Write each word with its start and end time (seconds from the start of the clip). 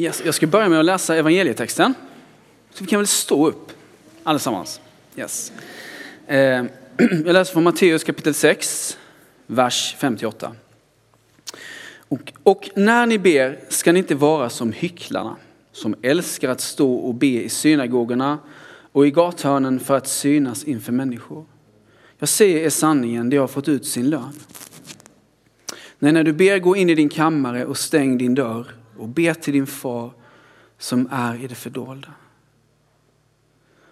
Yes, 0.00 0.22
jag 0.24 0.34
ska 0.34 0.46
börja 0.46 0.68
med 0.68 0.78
att 0.78 0.84
läsa 0.84 1.16
evangelietexten. 1.16 1.94
Så 2.70 2.84
vi 2.84 2.90
kan 2.90 2.98
väl 2.98 3.06
stå 3.06 3.46
upp 3.46 3.72
allesammans. 4.22 4.80
Yes. 5.16 5.52
Eh, 6.26 6.38
jag 7.24 7.32
läser 7.32 7.52
från 7.52 7.62
Matteus 7.62 8.04
kapitel 8.04 8.34
6, 8.34 8.98
vers 9.46 9.96
58. 9.98 10.52
Och, 12.08 12.32
och 12.42 12.70
när 12.74 13.06
ni 13.06 13.18
ber 13.18 13.58
ska 13.68 13.92
ni 13.92 13.98
inte 13.98 14.14
vara 14.14 14.50
som 14.50 14.72
hycklarna 14.72 15.36
som 15.72 15.94
älskar 16.02 16.48
att 16.48 16.60
stå 16.60 16.94
och 16.94 17.14
be 17.14 17.42
i 17.42 17.48
synagogorna 17.48 18.38
och 18.92 19.06
i 19.06 19.10
gathörnen 19.10 19.80
för 19.80 19.96
att 19.96 20.08
synas 20.08 20.64
inför 20.64 20.92
människor. 20.92 21.44
Jag 22.18 22.28
säger 22.28 22.58
er 22.58 22.70
sanningen, 22.70 23.30
de 23.30 23.36
har 23.36 23.46
fått 23.46 23.68
ut 23.68 23.86
sin 23.86 24.10
lön. 24.10 24.32
Nej, 25.98 26.12
när 26.12 26.24
du 26.24 26.32
ber, 26.32 26.58
gå 26.58 26.76
in 26.76 26.90
i 26.90 26.94
din 26.94 27.08
kammare 27.08 27.64
och 27.64 27.78
stäng 27.78 28.18
din 28.18 28.34
dörr 28.34 28.77
och 28.98 29.08
be 29.08 29.34
till 29.34 29.52
din 29.52 29.66
far 29.66 30.12
som 30.78 31.08
är 31.10 31.44
i 31.44 31.46
det 31.46 31.54
fördolda. 31.54 32.12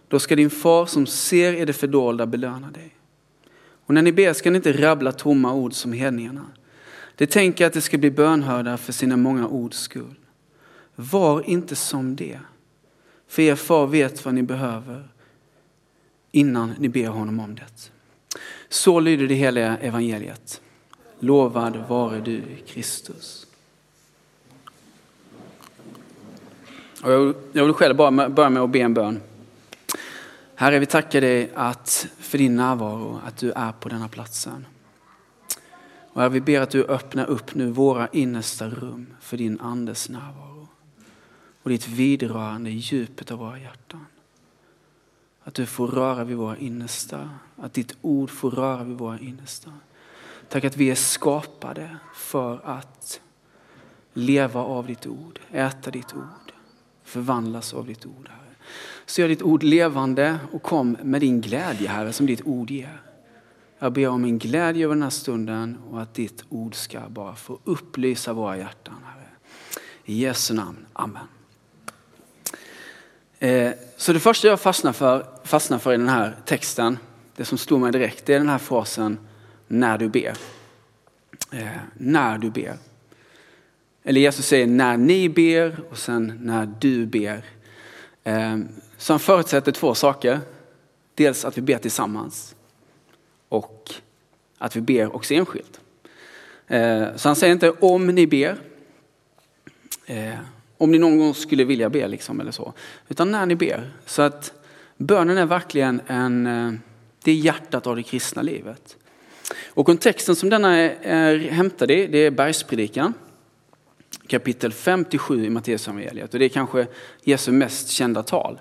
Då 0.08 0.18
ska 0.18 0.36
din 0.36 0.50
far 0.50 0.86
som 0.86 1.06
ser 1.06 1.52
i 1.52 1.64
det 1.64 1.72
fördolda 1.72 2.26
belöna 2.26 2.70
dig. 2.70 2.94
Och 3.86 3.94
när 3.94 4.02
ni 4.02 4.12
ber 4.12 4.32
ska 4.32 4.50
ni 4.50 4.56
inte 4.56 4.72
rabbla 4.72 5.12
tomma 5.12 5.52
ord 5.52 5.72
som 5.72 5.92
hedningarna. 5.92 6.46
De 7.14 7.26
tänker 7.26 7.66
att 7.66 7.72
de 7.72 7.80
ska 7.80 7.98
bli 7.98 8.10
bönhörda 8.10 8.76
för 8.76 8.92
sina 8.92 9.16
många 9.16 9.48
ords 9.48 9.78
skull. 9.78 10.14
Var 10.94 11.50
inte 11.50 11.76
som 11.76 12.16
det. 12.16 12.40
För 13.28 13.42
er 13.42 13.54
far 13.54 13.86
vet 13.86 14.24
vad 14.24 14.34
ni 14.34 14.42
behöver 14.42 15.08
innan 16.32 16.74
ni 16.78 16.88
ber 16.88 17.08
honom 17.08 17.40
om 17.40 17.54
det. 17.54 17.90
Så 18.68 19.00
lyder 19.00 19.26
det 19.26 19.34
heliga 19.34 19.76
evangeliet. 19.76 20.60
Lovad 21.18 21.76
vare 21.88 22.20
du 22.20 22.42
Kristus. 22.66 23.46
Och 27.02 27.12
jag, 27.12 27.34
jag 27.52 27.64
vill 27.64 27.74
själv 27.74 27.96
bara 27.96 28.28
börja 28.28 28.50
med 28.50 28.62
att 28.62 28.70
be 28.70 28.78
en 28.78 28.94
bön. 28.94 29.20
Herre, 30.54 30.78
vi 30.78 30.86
tackar 30.86 31.20
dig 31.20 31.50
att, 31.54 32.08
för 32.18 32.38
din 32.38 32.56
närvaro, 32.56 33.20
att 33.26 33.36
du 33.36 33.52
är 33.52 33.72
på 33.72 33.88
denna 33.88 34.08
platsen. 34.08 34.66
Och 36.12 36.20
herre, 36.20 36.32
vi 36.32 36.40
ber 36.40 36.60
att 36.60 36.70
du 36.70 36.84
öppnar 36.84 37.26
upp 37.26 37.54
nu 37.54 37.70
våra 37.70 38.08
innersta 38.08 38.68
rum 38.68 39.06
för 39.20 39.36
din 39.36 39.60
andes 39.60 40.08
närvaro. 40.08 40.68
Och 41.62 41.70
ditt 41.70 41.88
vidrörande 41.88 42.70
i 42.70 42.76
djupet 42.76 43.30
av 43.30 43.38
våra 43.38 43.58
hjärtan. 43.58 44.06
Att 45.44 45.54
du 45.54 45.66
får 45.66 45.88
röra 45.88 46.24
vid 46.24 46.36
våra 46.36 46.56
innersta, 46.56 47.30
att 47.56 47.74
ditt 47.74 47.96
ord 48.02 48.30
får 48.30 48.50
röra 48.50 48.84
vid 48.84 48.98
våra 48.98 49.18
innersta. 49.18 49.72
Tack 50.48 50.64
att 50.64 50.76
vi 50.76 50.90
är 50.90 50.94
skapade 50.94 51.96
för 52.14 52.60
att 52.64 53.20
leva 54.12 54.60
av 54.60 54.86
ditt 54.86 55.06
ord, 55.06 55.40
äta 55.50 55.90
ditt 55.90 56.14
ord, 56.14 56.45
förvandlas 57.06 57.74
av 57.74 57.86
ditt 57.86 58.06
ord, 58.06 58.28
Herre. 58.28 58.54
Så 59.06 59.20
gör 59.20 59.28
ditt 59.28 59.42
ord 59.42 59.62
levande 59.62 60.38
och 60.52 60.62
kom 60.62 60.96
med 61.02 61.20
din 61.20 61.40
glädje, 61.40 61.88
Herre, 61.88 62.12
som 62.12 62.26
ditt 62.26 62.42
ord 62.44 62.70
ger. 62.70 63.00
Jag 63.78 63.92
ber 63.92 64.08
om 64.08 64.24
en 64.24 64.38
glädje 64.38 64.84
över 64.84 64.94
den 64.94 65.02
här 65.02 65.10
stunden 65.10 65.78
och 65.90 66.02
att 66.02 66.14
ditt 66.14 66.44
ord 66.48 66.74
ska 66.74 67.00
bara 67.08 67.34
få 67.34 67.58
upplysa 67.64 68.32
våra 68.32 68.56
hjärtan, 68.56 68.94
Herre. 69.04 69.28
I 70.04 70.22
Jesu 70.22 70.54
namn. 70.54 70.86
Amen. 70.92 71.26
Eh, 73.38 73.72
så 73.96 74.12
det 74.12 74.20
första 74.20 74.48
jag 74.48 74.60
fastnar 74.60 74.92
för, 74.92 75.26
fastnar 75.44 75.78
för 75.78 75.94
i 75.94 75.96
den 75.96 76.08
här 76.08 76.36
texten, 76.44 76.98
det 77.36 77.44
som 77.44 77.58
slår 77.58 77.78
mig 77.78 77.92
direkt, 77.92 78.26
det 78.26 78.34
är 78.34 78.38
den 78.38 78.48
här 78.48 78.58
frasen 78.58 79.18
när 79.68 79.98
du 79.98 80.08
ber. 80.08 80.36
Eh, 81.50 81.66
när 81.94 82.38
du 82.38 82.50
ber. 82.50 82.76
Eller 84.08 84.20
Jesus 84.20 84.46
säger 84.46 84.66
när 84.66 84.96
ni 84.96 85.28
ber 85.28 85.76
och 85.90 85.98
sen 85.98 86.38
när 86.42 86.68
du 86.80 87.06
ber. 87.06 87.44
Ehm, 88.24 88.68
så 88.96 89.12
han 89.12 89.20
förutsätter 89.20 89.72
två 89.72 89.94
saker. 89.94 90.40
Dels 91.14 91.44
att 91.44 91.58
vi 91.58 91.62
ber 91.62 91.78
tillsammans 91.78 92.54
och 93.48 93.92
att 94.58 94.76
vi 94.76 94.80
ber 94.80 95.16
också 95.16 95.34
enskilt. 95.34 95.80
Ehm, 96.68 97.18
så 97.18 97.28
han 97.28 97.36
säger 97.36 97.52
inte 97.52 97.70
om 97.70 98.06
ni 98.06 98.26
ber, 98.26 98.56
ehm, 100.06 100.36
om 100.78 100.90
ni 100.90 100.98
någon 100.98 101.18
gång 101.18 101.34
skulle 101.34 101.64
vilja 101.64 101.90
be 101.90 102.08
liksom 102.08 102.40
eller 102.40 102.52
så, 102.52 102.72
utan 103.08 103.30
när 103.30 103.46
ni 103.46 103.56
ber. 103.56 103.90
Så 104.04 104.22
att 104.22 104.52
bönen 104.96 105.38
är 105.38 105.46
verkligen 105.46 106.00
en, 106.06 106.46
eh, 106.46 106.72
det 107.22 107.30
är 107.30 107.34
hjärtat 107.34 107.86
av 107.86 107.96
det 107.96 108.02
kristna 108.02 108.42
livet. 108.42 108.96
Och 109.66 109.86
kontexten 109.86 110.36
som 110.36 110.50
denna 110.50 110.76
är, 110.76 110.96
är 111.02 111.38
hämtad 111.38 111.90
i, 111.90 112.06
det 112.06 112.18
är 112.18 112.30
bergspredikan. 112.30 113.14
Kapitel 114.28 114.72
57 114.72 115.44
i 115.44 115.50
Matteusevangeliet 115.50 116.34
och 116.34 116.38
det 116.38 116.44
är 116.44 116.48
kanske 116.48 116.86
Jesu 117.22 117.52
mest 117.52 117.88
kända 117.88 118.22
tal. 118.22 118.60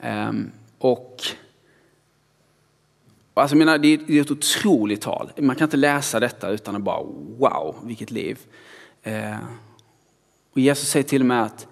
Ehm, 0.00 0.50
och 0.78 1.22
Alltså, 3.34 3.54
jag 3.54 3.58
menar, 3.58 3.78
det 3.78 3.88
är 3.88 4.20
ett 4.20 4.30
otroligt 4.30 5.00
tal. 5.00 5.32
Man 5.36 5.56
kan 5.56 5.66
inte 5.66 5.76
läsa 5.76 6.20
detta 6.20 6.48
utan 6.50 6.76
att 6.76 6.82
bara 6.82 7.02
wow, 7.38 7.76
vilket 7.84 8.10
liv. 8.10 8.38
Eh, 9.02 9.36
och 10.52 10.60
Jesus 10.60 10.88
säger 10.88 11.04
till 11.04 11.22
och 11.22 11.26
med 11.26 11.42
att 11.42 11.66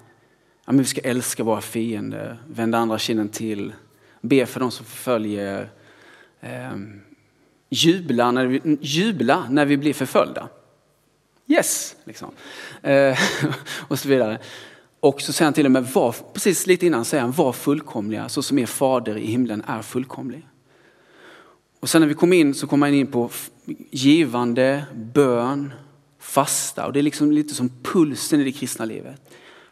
ja, 0.67 0.73
vi 0.73 0.85
ska 0.85 1.01
älska 1.01 1.45
våra 1.45 1.61
fiender, 1.61 2.39
vända 2.49 2.79
andra 2.79 2.99
kinden 2.99 3.29
till, 3.29 3.73
be 4.21 4.47
för 4.47 4.61
de 4.61 4.71
som 4.71 4.87
förföljer, 4.87 5.71
eh, 6.41 6.77
jubla, 7.69 8.31
när 8.31 8.47
vi, 8.47 8.79
jubla 8.81 9.47
när 9.51 9.67
vi 9.67 9.77
blir 9.77 9.95
förföljda. 9.95 10.49
Yes, 11.47 11.97
liksom. 12.05 12.31
Eh, 12.83 13.19
och 13.89 13.99
så 13.99 14.09
vidare. 14.09 14.39
Och 15.01 15.21
så 15.21 15.33
säger 15.33 15.47
han 15.47 15.55
till 15.55 15.67
och 15.67 15.73
med, 15.73 15.85
var, 15.85 16.15
precis 16.33 16.67
lite 16.67 16.87
innan 16.87 17.05
säger 17.05 17.23
han, 17.23 17.33
var 17.33 17.53
fullkomliga 17.53 18.29
så 18.29 18.43
som 18.43 18.59
er 18.59 18.67
fader 18.67 19.17
i 19.17 19.27
himlen 19.27 19.63
är 19.67 19.83
fullkomlig. 19.83 20.47
Och 21.81 21.89
sen 21.89 22.01
när 22.01 22.09
vi 22.09 22.15
kom 22.15 22.33
in 22.33 22.55
så 22.55 22.67
kom 22.67 22.83
han 22.83 22.95
in 22.95 23.07
på 23.07 23.31
givande, 23.91 24.85
bön, 24.95 25.73
fasta. 26.19 26.87
Och 26.87 26.93
det 26.93 27.01
är 27.01 27.03
liksom 27.03 27.33
lite 27.33 27.55
som 27.55 27.71
pulsen 27.83 28.41
i 28.41 28.45
det 28.45 28.53
kristna 28.53 28.85
livet. 28.85 29.21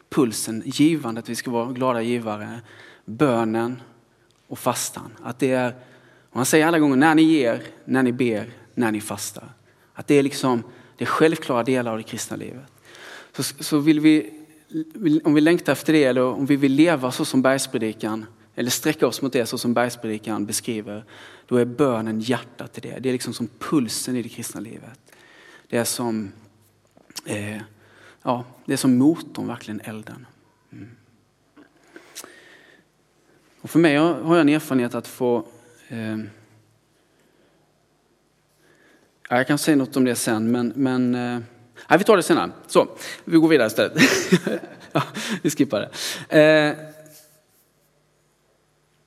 Pulsen, 0.09 0.63
givande, 0.65 1.19
att 1.19 1.29
vi 1.29 1.35
ska 1.35 1.51
vara 1.51 1.71
glada 1.71 2.01
givare. 2.01 2.59
Bönen 3.05 3.81
och 4.47 4.59
fastan. 4.59 5.11
Att 5.23 5.39
det 5.39 5.51
är, 5.51 5.75
och 6.29 6.35
han 6.35 6.45
säger 6.45 6.67
alla 6.67 6.79
gånger 6.79 6.95
när 6.95 7.15
ni 7.15 7.23
ger, 7.23 7.63
när 7.85 8.03
ni 8.03 8.11
ber, 8.11 8.49
när 8.73 8.91
ni 8.91 9.01
fastar. 9.01 9.49
Att 9.93 10.07
det 10.07 10.15
är 10.15 10.23
liksom 10.23 10.63
det 10.97 11.03
är 11.03 11.07
självklara 11.07 11.63
delar 11.63 11.91
av 11.91 11.97
det 11.97 12.03
kristna 12.03 12.37
livet. 12.37 12.71
Så, 13.31 13.43
så 13.43 13.79
vill 13.79 13.99
vi, 13.99 14.31
om 15.23 15.33
vi 15.33 15.41
längtar 15.41 15.73
efter 15.73 15.93
det 15.93 16.03
eller 16.03 16.23
om 16.23 16.45
vi 16.45 16.55
vill 16.55 16.71
leva 16.71 17.11
så 17.11 17.25
som 17.25 17.41
bergspredikan 17.41 18.25
eller 18.55 18.69
sträcka 18.69 19.07
oss 19.07 19.21
mot 19.21 19.33
det 19.33 19.45
så 19.45 19.57
som 19.57 19.73
bergspredikan 19.73 20.45
beskriver, 20.45 21.05
då 21.47 21.57
är 21.57 21.65
bönen 21.65 22.19
hjärtat 22.19 22.73
till 22.73 22.83
det. 22.83 22.99
Det 22.99 23.09
är 23.09 23.13
liksom 23.13 23.33
som 23.33 23.49
pulsen 23.59 24.15
i 24.15 24.21
det 24.21 24.29
kristna 24.29 24.61
livet. 24.61 24.99
Det 25.67 25.77
är 25.77 25.83
som, 25.83 26.31
eh, 27.25 27.61
ja, 28.21 28.45
det 28.65 28.73
är 28.73 28.77
som 28.77 28.97
motorn, 28.97 29.47
verkligen 29.47 29.81
elden. 29.83 30.25
Mm. 30.71 30.89
Och 33.61 33.69
för 33.69 33.79
mig 33.79 33.95
har 33.97 34.35
jag 34.35 34.41
en 34.41 34.49
erfarenhet 34.49 34.95
att 34.95 35.07
få 35.07 35.47
eh, 35.87 36.17
jag 39.29 39.47
kan 39.47 39.57
säga 39.57 39.75
något 39.75 39.97
om 39.97 40.05
det 40.05 40.15
sen, 40.15 40.51
men, 40.51 40.73
men 40.75 41.15
eh, 41.15 41.39
nej, 41.89 41.97
vi 41.97 42.03
tar 42.03 42.17
det 42.17 42.23
senare. 42.23 42.51
Så, 42.67 42.87
vi 43.23 43.37
går 43.37 43.47
vidare 43.47 43.67
istället. 43.67 44.01
ja, 44.91 45.03
vi 45.41 45.49
skippar 45.49 45.89
det. 46.29 46.39
Eh, 46.39 46.75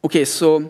Okej, 0.01 0.23
okay, 0.23 0.27
så 0.27 0.65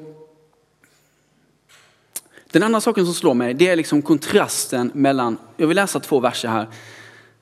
den 2.51 2.63
andra 2.63 2.81
saken 2.81 3.05
som 3.05 3.15
slår 3.15 3.35
mig, 3.35 3.55
det 3.55 3.69
är 3.69 3.77
liksom 3.77 4.03
kontrasten 4.03 4.91
mellan, 4.95 5.39
jag 5.57 5.67
vill 5.67 5.77
läsa 5.77 6.01
två 6.01 6.21
verser 6.21 6.49
här, 6.49 6.67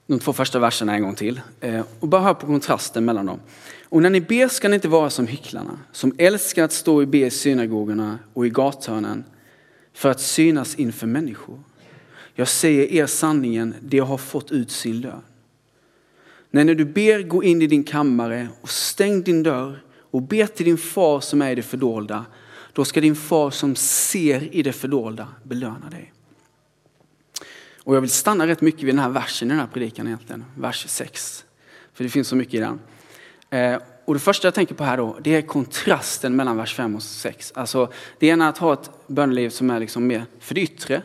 de 0.06 0.18
två 0.18 0.32
första 0.32 0.58
verserna 0.58 0.94
en 0.94 1.02
gång 1.02 1.14
till, 1.14 1.40
eh, 1.60 1.84
och 2.00 2.08
bara 2.08 2.22
höra 2.22 2.34
på 2.34 2.46
kontrasten 2.46 3.04
mellan 3.04 3.26
dem. 3.26 3.40
Och 3.88 4.02
när 4.02 4.10
ni 4.10 4.20
ber 4.20 4.48
ska 4.48 4.68
ni 4.68 4.74
inte 4.74 4.88
vara 4.88 5.10
som 5.10 5.26
hycklarna, 5.26 5.78
som 5.92 6.14
älskar 6.18 6.64
att 6.64 6.72
stå 6.72 7.00
och 7.00 7.08
be 7.08 7.18
i 7.18 7.30
synagogorna 7.30 8.18
och 8.34 8.46
i 8.46 8.50
gathörnen 8.50 9.24
för 9.94 10.10
att 10.10 10.20
synas 10.20 10.74
inför 10.74 11.06
människor. 11.06 11.58
Jag 12.38 12.48
säger 12.48 12.92
er 12.92 13.06
sanningen, 13.06 13.74
det 13.80 13.98
har 13.98 14.18
fått 14.18 14.50
ut 14.50 14.70
sin 14.70 15.00
lön. 15.00 15.22
Nej, 16.50 16.64
när 16.64 16.74
du 16.74 16.84
ber, 16.84 17.22
gå 17.22 17.44
in 17.44 17.62
i 17.62 17.66
din 17.66 17.84
kammare 17.84 18.48
och 18.60 18.70
stäng 18.70 19.22
din 19.22 19.42
dörr 19.42 19.82
och 20.10 20.22
be 20.22 20.46
till 20.46 20.64
din 20.64 20.78
far 20.78 21.20
som 21.20 21.42
är 21.42 21.50
i 21.50 21.54
det 21.54 21.62
fördolda. 21.62 22.24
Då 22.72 22.84
ska 22.84 23.00
din 23.00 23.16
far 23.16 23.50
som 23.50 23.76
ser 23.76 24.54
i 24.54 24.62
det 24.62 24.72
fördolda 24.72 25.28
belöna 25.42 25.90
dig. 25.90 26.12
Och 27.84 27.96
jag 27.96 28.00
vill 28.00 28.10
stanna 28.10 28.46
rätt 28.46 28.60
mycket 28.60 28.82
vid 28.82 28.94
den 28.94 28.98
här 28.98 29.10
versen 29.10 29.48
i 29.48 29.50
den 29.50 29.60
här 29.60 29.66
predikan 29.66 30.06
egentligen, 30.06 30.44
vers 30.56 30.84
6. 30.88 31.44
För 31.92 32.04
det 32.04 32.10
finns 32.10 32.28
så 32.28 32.36
mycket 32.36 32.54
i 32.54 32.58
den. 32.58 32.80
Eh, 33.50 33.80
och 34.04 34.14
det 34.14 34.20
första 34.20 34.46
jag 34.46 34.54
tänker 34.54 34.74
på 34.74 34.84
här 34.84 34.96
då, 34.96 35.18
det 35.22 35.34
är 35.34 35.42
kontrasten 35.42 36.36
mellan 36.36 36.56
vers 36.56 36.74
5 36.74 36.96
och 36.96 37.02
6. 37.02 37.52
Alltså, 37.54 37.92
det 38.18 38.26
ena 38.26 38.44
är 38.44 38.48
att 38.48 38.58
ha 38.58 38.72
ett 38.72 38.90
böneliv 39.06 39.50
som 39.50 39.70
är 39.70 39.80
liksom 39.80 40.06
mer 40.06 40.24
för 40.40 40.54
det 40.54 40.60
yttre. 40.60 41.02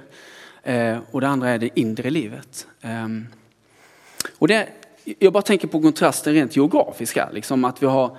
Eh, 0.63 0.97
och 1.11 1.21
det 1.21 1.27
andra 1.27 1.49
är 1.49 1.57
det 1.57 1.79
inre 1.79 2.09
livet. 2.09 2.67
Ehm, 2.81 3.27
och 4.37 4.47
det, 4.47 4.67
jag 5.19 5.33
bara 5.33 5.43
tänker 5.43 5.67
på 5.67 5.81
kontrasten 5.81 6.33
rent 6.33 6.55
geografiska. 6.55 7.29
liksom 7.33 7.65
att 7.65 7.83
vi 7.83 7.87
har, 7.87 8.17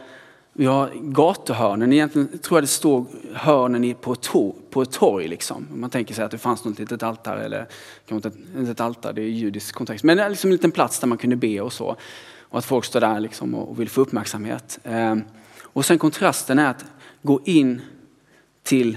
vi 0.52 0.66
har 0.66 0.90
gatuhörnen, 0.94 1.92
egentligen 1.92 2.38
tror 2.38 2.56
jag 2.56 2.62
det 2.62 2.68
står 2.68 3.04
hörnen 3.34 3.94
på 3.94 4.12
ett, 4.12 4.20
torg, 4.20 4.54
på 4.70 4.82
ett 4.82 4.92
torg. 4.92 5.28
Liksom. 5.28 5.66
Man 5.74 5.90
tänker 5.90 6.14
sig 6.14 6.24
att 6.24 6.30
det 6.30 6.38
fanns 6.38 6.64
något 6.64 6.78
litet 6.78 7.02
altare, 7.02 7.44
eller 7.44 7.66
kanske 8.06 8.28
inte 8.58 8.70
ett 8.70 8.80
altare, 8.80 9.12
det 9.12 9.22
är 9.22 9.26
judisk 9.26 9.74
kontext, 9.74 10.04
men 10.04 10.30
liksom 10.30 10.48
en 10.48 10.52
liten 10.52 10.70
plats 10.70 10.98
där 10.98 11.06
man 11.06 11.18
kunde 11.18 11.36
be 11.36 11.60
och 11.60 11.72
så. 11.72 11.96
Och 12.40 12.58
att 12.58 12.64
folk 12.64 12.84
står 12.84 13.00
där 13.00 13.20
liksom 13.20 13.54
och 13.54 13.80
vill 13.80 13.88
få 13.88 14.00
uppmärksamhet. 14.00 14.78
Ehm, 14.84 15.22
och 15.60 15.84
sen 15.84 15.98
kontrasten 15.98 16.58
är 16.58 16.70
att 16.70 16.84
gå 17.22 17.40
in, 17.44 17.82
till, 18.62 18.96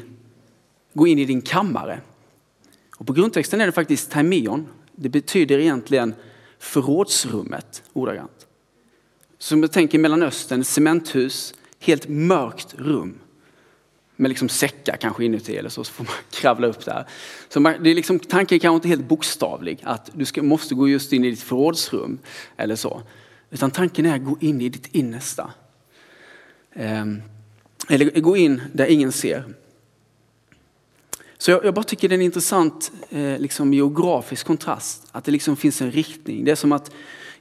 gå 0.93 1.07
in 1.07 1.19
i 1.19 1.25
din 1.25 1.41
kammare. 1.41 1.99
Och 2.97 3.07
på 3.07 3.13
grundtexten 3.13 3.61
är 3.61 3.65
det 3.65 3.71
faktiskt 3.71 4.11
taimion. 4.11 4.67
Det 4.95 5.09
betyder 5.09 5.59
egentligen 5.59 6.15
förrådsrummet 6.59 7.83
ordagrant. 7.93 8.47
Som 9.37 9.61
jag 9.61 9.71
tänker 9.71 9.99
Mellanöstern, 9.99 10.63
cementhus, 10.63 11.53
helt 11.79 12.07
mörkt 12.07 12.75
rum. 12.77 13.19
Med 14.15 14.29
liksom 14.29 14.49
säckar 14.49 14.97
kanske 14.97 15.25
inuti 15.25 15.57
eller 15.57 15.69
så, 15.69 15.83
så 15.83 15.93
får 15.93 16.03
man 16.03 16.13
kravla 16.31 16.67
upp 16.67 16.85
där. 16.85 17.07
Så 17.49 17.59
man, 17.59 17.83
det 17.83 17.89
är 17.89 17.95
liksom, 17.95 18.19
tanken 18.19 18.59
kanske 18.59 18.75
inte 18.75 18.87
helt 18.87 19.07
bokstavlig, 19.07 19.79
att 19.83 20.09
du 20.13 20.25
ska, 20.25 20.43
måste 20.43 20.75
gå 20.75 20.89
just 20.89 21.13
in 21.13 21.25
i 21.25 21.29
ditt 21.29 21.41
förrådsrum 21.41 22.19
eller 22.57 22.75
så. 22.75 23.01
Utan 23.49 23.71
tanken 23.71 24.05
är 24.05 24.15
att 24.15 24.25
gå 24.25 24.37
in 24.39 24.61
i 24.61 24.69
ditt 24.69 24.95
innersta. 24.95 25.53
Eh, 26.71 27.05
eller 27.89 28.19
gå 28.19 28.37
in 28.37 28.61
där 28.73 28.85
ingen 28.85 29.11
ser. 29.11 29.43
Så 31.37 31.51
jag, 31.51 31.65
jag 31.65 31.73
bara 31.73 31.83
tycker 31.83 32.09
det 32.09 32.15
är 32.15 32.17
en 32.17 32.25
intressant 32.25 32.91
eh, 33.09 33.39
liksom 33.39 33.73
geografisk 33.73 34.47
kontrast. 34.47 35.07
Att 35.11 35.23
det 35.23 35.31
liksom 35.31 35.55
finns 35.55 35.81
en 35.81 35.91
riktning. 35.91 36.45
Det 36.45 36.51
är 36.51 36.55
som 36.55 36.71
att 36.71 36.91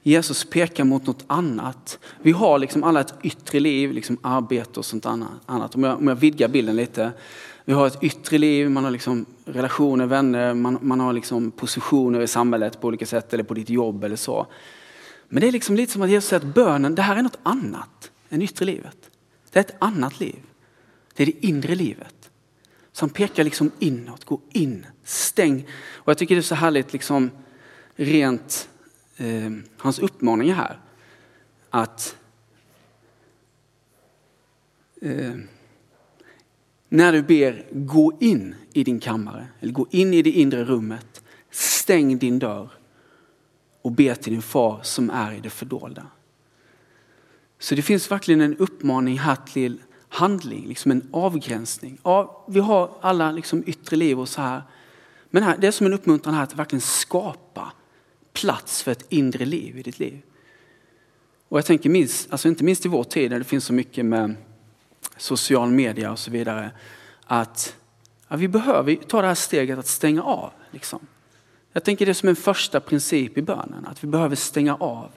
Jesus 0.03 0.45
pekar 0.45 0.83
mot 0.83 1.07
något 1.07 1.23
annat. 1.27 1.99
Vi 2.21 2.31
har 2.31 2.59
liksom 2.59 2.83
alla 2.83 3.01
ett 3.01 3.13
yttre 3.23 3.59
liv, 3.59 3.91
liksom 3.91 4.17
arbete 4.21 4.79
och 4.79 4.85
sånt 4.85 5.05
annat. 5.05 5.75
Om 5.75 5.83
jag, 5.83 5.97
om 5.97 6.07
jag 6.07 6.15
vidgar 6.15 6.47
bilden 6.47 6.75
lite. 6.75 7.11
Vi 7.65 7.73
har 7.73 7.87
ett 7.87 8.03
yttre 8.03 8.37
liv, 8.37 8.69
man 8.69 8.83
har 8.83 8.91
liksom 8.91 9.25
relationer, 9.45 10.05
vänner, 10.05 10.53
man, 10.53 10.77
man 10.81 10.99
har 10.99 11.13
liksom 11.13 11.51
positioner 11.51 12.21
i 12.21 12.27
samhället 12.27 12.81
på 12.81 12.87
olika 12.87 13.05
sätt 13.05 13.33
eller 13.33 13.43
på 13.43 13.53
ditt 13.53 13.69
jobb 13.69 14.03
eller 14.03 14.15
så. 14.15 14.47
Men 15.29 15.41
det 15.41 15.47
är 15.47 15.51
liksom 15.51 15.75
lite 15.75 15.91
som 15.91 16.01
att 16.01 16.09
Jesus 16.09 16.29
säger 16.29 16.45
att 16.45 16.55
bönen, 16.55 16.95
det 16.95 17.01
här 17.01 17.15
är 17.15 17.21
något 17.21 17.39
annat 17.43 18.11
än 18.29 18.41
yttre 18.41 18.65
livet. 18.65 18.97
Det 19.51 19.59
är 19.59 19.63
ett 19.63 19.75
annat 19.79 20.19
liv. 20.19 20.39
Det 21.15 21.23
är 21.23 21.27
det 21.27 21.45
inre 21.45 21.75
livet. 21.75 22.14
Som 22.95 23.09
pekar 23.09 23.43
liksom 23.43 23.71
inåt, 23.79 24.25
gå 24.25 24.41
in, 24.51 24.85
stäng. 25.03 25.67
Och 25.93 26.09
jag 26.09 26.17
tycker 26.17 26.35
det 26.35 26.39
är 26.39 26.43
så 26.43 26.55
härligt 26.55 26.93
liksom 26.93 27.29
rent 27.95 28.69
eh, 29.17 29.51
hans 29.77 29.99
uppmaning 29.99 30.53
här. 30.53 30.79
Att 31.69 32.17
eh, 35.01 35.33
när 36.89 37.13
du 37.13 37.23
ber, 37.23 37.67
gå 37.71 38.17
in 38.19 38.55
i 38.73 38.83
din 38.83 38.99
kammare, 38.99 39.47
eller 39.59 39.73
gå 39.73 39.87
in 39.91 40.13
i 40.13 40.21
det 40.21 40.31
inre 40.31 40.63
rummet, 40.63 41.23
stäng 41.51 42.17
din 42.17 42.39
dörr 42.39 42.69
och 43.81 43.91
be 43.91 44.15
till 44.15 44.33
din 44.33 44.41
far 44.41 44.79
som 44.83 45.09
är 45.09 45.31
i 45.33 45.39
det 45.39 45.49
fördolda. 45.49 46.07
Så 47.59 47.75
det 47.75 47.81
finns 47.81 48.11
verkligen 48.11 48.41
en 48.41 48.57
uppmaning 48.57 49.19
här 49.19 49.37
till 49.53 49.81
handling, 50.15 50.67
liksom 50.67 50.91
en 50.91 51.09
avgränsning. 51.11 51.97
Ja, 52.03 52.45
vi 52.47 52.59
har 52.59 52.91
alla 53.01 53.31
liksom 53.31 53.63
yttre 53.67 53.95
liv 53.95 54.19
och 54.19 54.29
så 54.29 54.41
här. 54.41 54.61
Men 55.29 55.43
här, 55.43 55.57
det 55.57 55.67
är 55.67 55.71
som 55.71 55.85
en 55.85 55.93
uppmuntran 55.93 56.35
här 56.35 56.43
att 56.43 56.55
verkligen 56.55 56.81
skapa 56.81 57.71
plats 58.33 58.83
för 58.83 58.91
ett 58.91 59.05
inre 59.09 59.45
liv 59.45 59.77
i 59.77 59.81
ditt 59.81 59.99
liv. 59.99 60.21
Och 61.47 61.57
jag 61.57 61.65
tänker 61.65 61.89
minst, 61.89 62.31
alltså 62.31 62.47
inte 62.47 62.63
minst 62.63 62.85
i 62.85 62.89
vår 62.89 63.03
tid 63.03 63.31
när 63.31 63.39
det 63.39 63.45
finns 63.45 63.65
så 63.65 63.73
mycket 63.73 64.05
med 64.05 64.35
social 65.17 65.71
media 65.71 66.11
och 66.11 66.19
så 66.19 66.31
vidare. 66.31 66.71
Att 67.23 67.75
ja, 68.27 68.35
vi 68.35 68.47
behöver 68.47 68.95
ta 68.95 69.21
det 69.21 69.27
här 69.27 69.35
steget 69.35 69.79
att 69.79 69.87
stänga 69.87 70.23
av. 70.23 70.51
Liksom. 70.71 70.99
Jag 71.73 71.83
tänker 71.83 72.05
det 72.05 72.13
som 72.13 72.29
en 72.29 72.35
första 72.35 72.79
princip 72.79 73.37
i 73.37 73.41
bönen, 73.41 73.85
att 73.85 74.03
vi 74.03 74.07
behöver 74.07 74.35
stänga 74.35 74.75
av. 74.75 75.11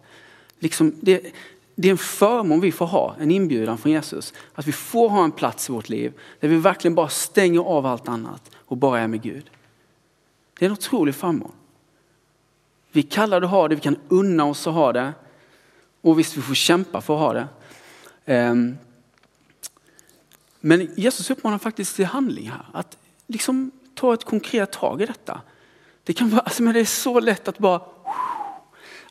Liksom 0.59 0.95
det, 1.01 1.33
det 1.81 1.89
är 1.89 1.93
en 1.93 1.99
förmån 1.99 2.61
vi 2.61 2.73
får 2.73 2.87
ha, 2.87 3.17
en 3.19 3.31
inbjudan 3.31 3.79
från 3.79 3.93
Jesus. 3.93 4.35
Att 4.55 4.67
vi 4.67 4.73
får 4.73 5.09
ha 5.09 5.25
en 5.25 5.33
plats 5.33 5.69
i 5.69 5.73
vårt 5.73 5.89
liv 5.89 6.13
där 6.41 6.49
vi 6.49 6.57
verkligen 6.57 6.95
bara 6.95 7.09
stänger 7.09 7.61
av 7.61 7.87
allt 7.87 8.09
annat 8.09 8.51
och 8.55 8.77
bara 8.77 9.01
är 9.01 9.09
med 9.09 9.23
Gud. 9.23 9.51
Det 10.59 10.65
är 10.65 10.67
en 10.67 10.73
otrolig 10.73 11.15
förmån. 11.15 11.53
Vi 12.93 13.03
kallar 13.03 13.41
det 13.41 13.47
att 13.47 13.51
ha 13.51 13.69
det, 13.69 13.75
vi 13.75 13.81
kan 13.81 13.97
unna 14.09 14.45
oss 14.45 14.67
att 14.67 14.75
ha 14.75 14.93
det. 14.93 15.13
Och 16.01 16.19
visst, 16.19 16.37
vi 16.37 16.43
får 16.43 16.55
kämpa 16.55 17.01
för 17.01 17.15
att 17.15 17.21
ha 17.21 17.33
det. 17.33 17.49
Ehm, 18.25 18.77
men 20.61 20.89
Jesus 20.97 21.31
uppmanar 21.31 21.59
faktiskt 21.59 21.97
till 21.97 22.05
handling 22.05 22.51
här. 22.51 22.67
Att 22.73 22.99
liksom 23.27 23.71
ta 23.95 24.15
ett 24.15 24.25
konkret 24.25 24.73
tag 24.73 25.03
i 25.03 25.07
detta. 25.07 25.41
Det, 26.05 26.13
kan 26.13 26.31
vara, 26.31 26.41
alltså, 26.41 26.63
men 26.63 26.75
det 26.75 26.81
är 26.81 26.85
så 26.85 27.21
lätt 27.21 27.49
att 27.49 27.59
bara 27.59 27.81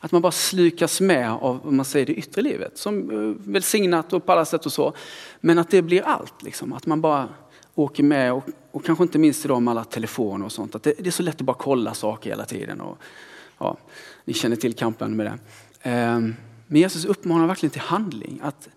att 0.00 0.12
man 0.12 0.22
bara 0.22 0.32
slukas 0.32 1.00
med 1.00 1.30
av 1.30 1.60
vad 1.64 1.72
man 1.72 1.84
säger, 1.84 2.06
det 2.06 2.14
yttre 2.14 2.42
livet. 2.42 2.78
Som 2.78 3.10
eh, 3.10 3.50
välsignat 3.52 4.12
och 4.12 4.26
på 4.26 4.32
alla 4.32 4.44
sätt 4.44 4.66
och 4.66 4.72
så. 4.72 4.92
Men 5.40 5.58
att 5.58 5.70
det 5.70 5.82
blir 5.82 6.02
allt. 6.02 6.42
Liksom. 6.42 6.72
Att 6.72 6.86
man 6.86 7.00
bara 7.00 7.28
åker 7.74 8.02
med 8.02 8.32
och, 8.32 8.44
och 8.70 8.84
kanske 8.84 9.04
inte 9.04 9.18
minst 9.18 9.44
idag 9.44 9.62
med 9.62 9.72
alla 9.72 9.84
telefoner 9.84 10.46
och 10.46 10.52
sånt. 10.52 10.74
Att 10.74 10.82
det, 10.82 10.94
det, 10.98 11.06
är 11.06 11.10
så 11.10 11.22
lätt 11.22 11.34
att 11.34 11.40
bara 11.40 11.56
kolla 11.56 11.94
saker 11.94 12.30
hela 12.30 12.44
tiden. 12.44 12.80
Och, 12.80 12.98
ja, 13.58 13.76
ni 14.24 14.34
känner 14.34 14.56
till 14.56 14.74
kampen 14.74 15.16
med 15.16 15.26
det. 15.26 15.38
Ehm, 15.82 16.34
men 16.66 16.80
Jesus 16.80 17.04
uppmanar 17.04 17.46
verkligen 17.46 17.70
till 17.70 17.80
handling. 17.80 18.40
Att 18.42 18.68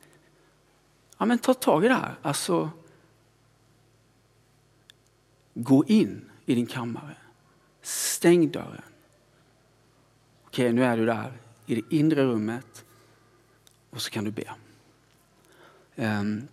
ja, 1.17 1.25
men 1.25 1.37
ta 1.37 1.53
tag 1.53 1.85
i 1.85 1.87
det 1.87 1.93
här. 1.93 2.15
Alltså, 2.21 2.69
gå 5.53 5.85
in 5.85 6.31
i 6.45 6.55
din 6.55 6.65
kammare. 6.65 7.15
Stäng 7.81 8.51
dörren. 8.51 8.90
Okej, 10.51 10.73
nu 10.73 10.83
är 10.83 10.97
du 10.97 11.05
där 11.05 11.31
i 11.65 11.75
det 11.75 11.95
inre 11.95 12.23
rummet 12.23 12.85
och 13.89 14.01
så 14.01 14.11
kan 14.11 14.23
du 14.23 14.31
be. 14.31 14.43
Um, 15.95 16.47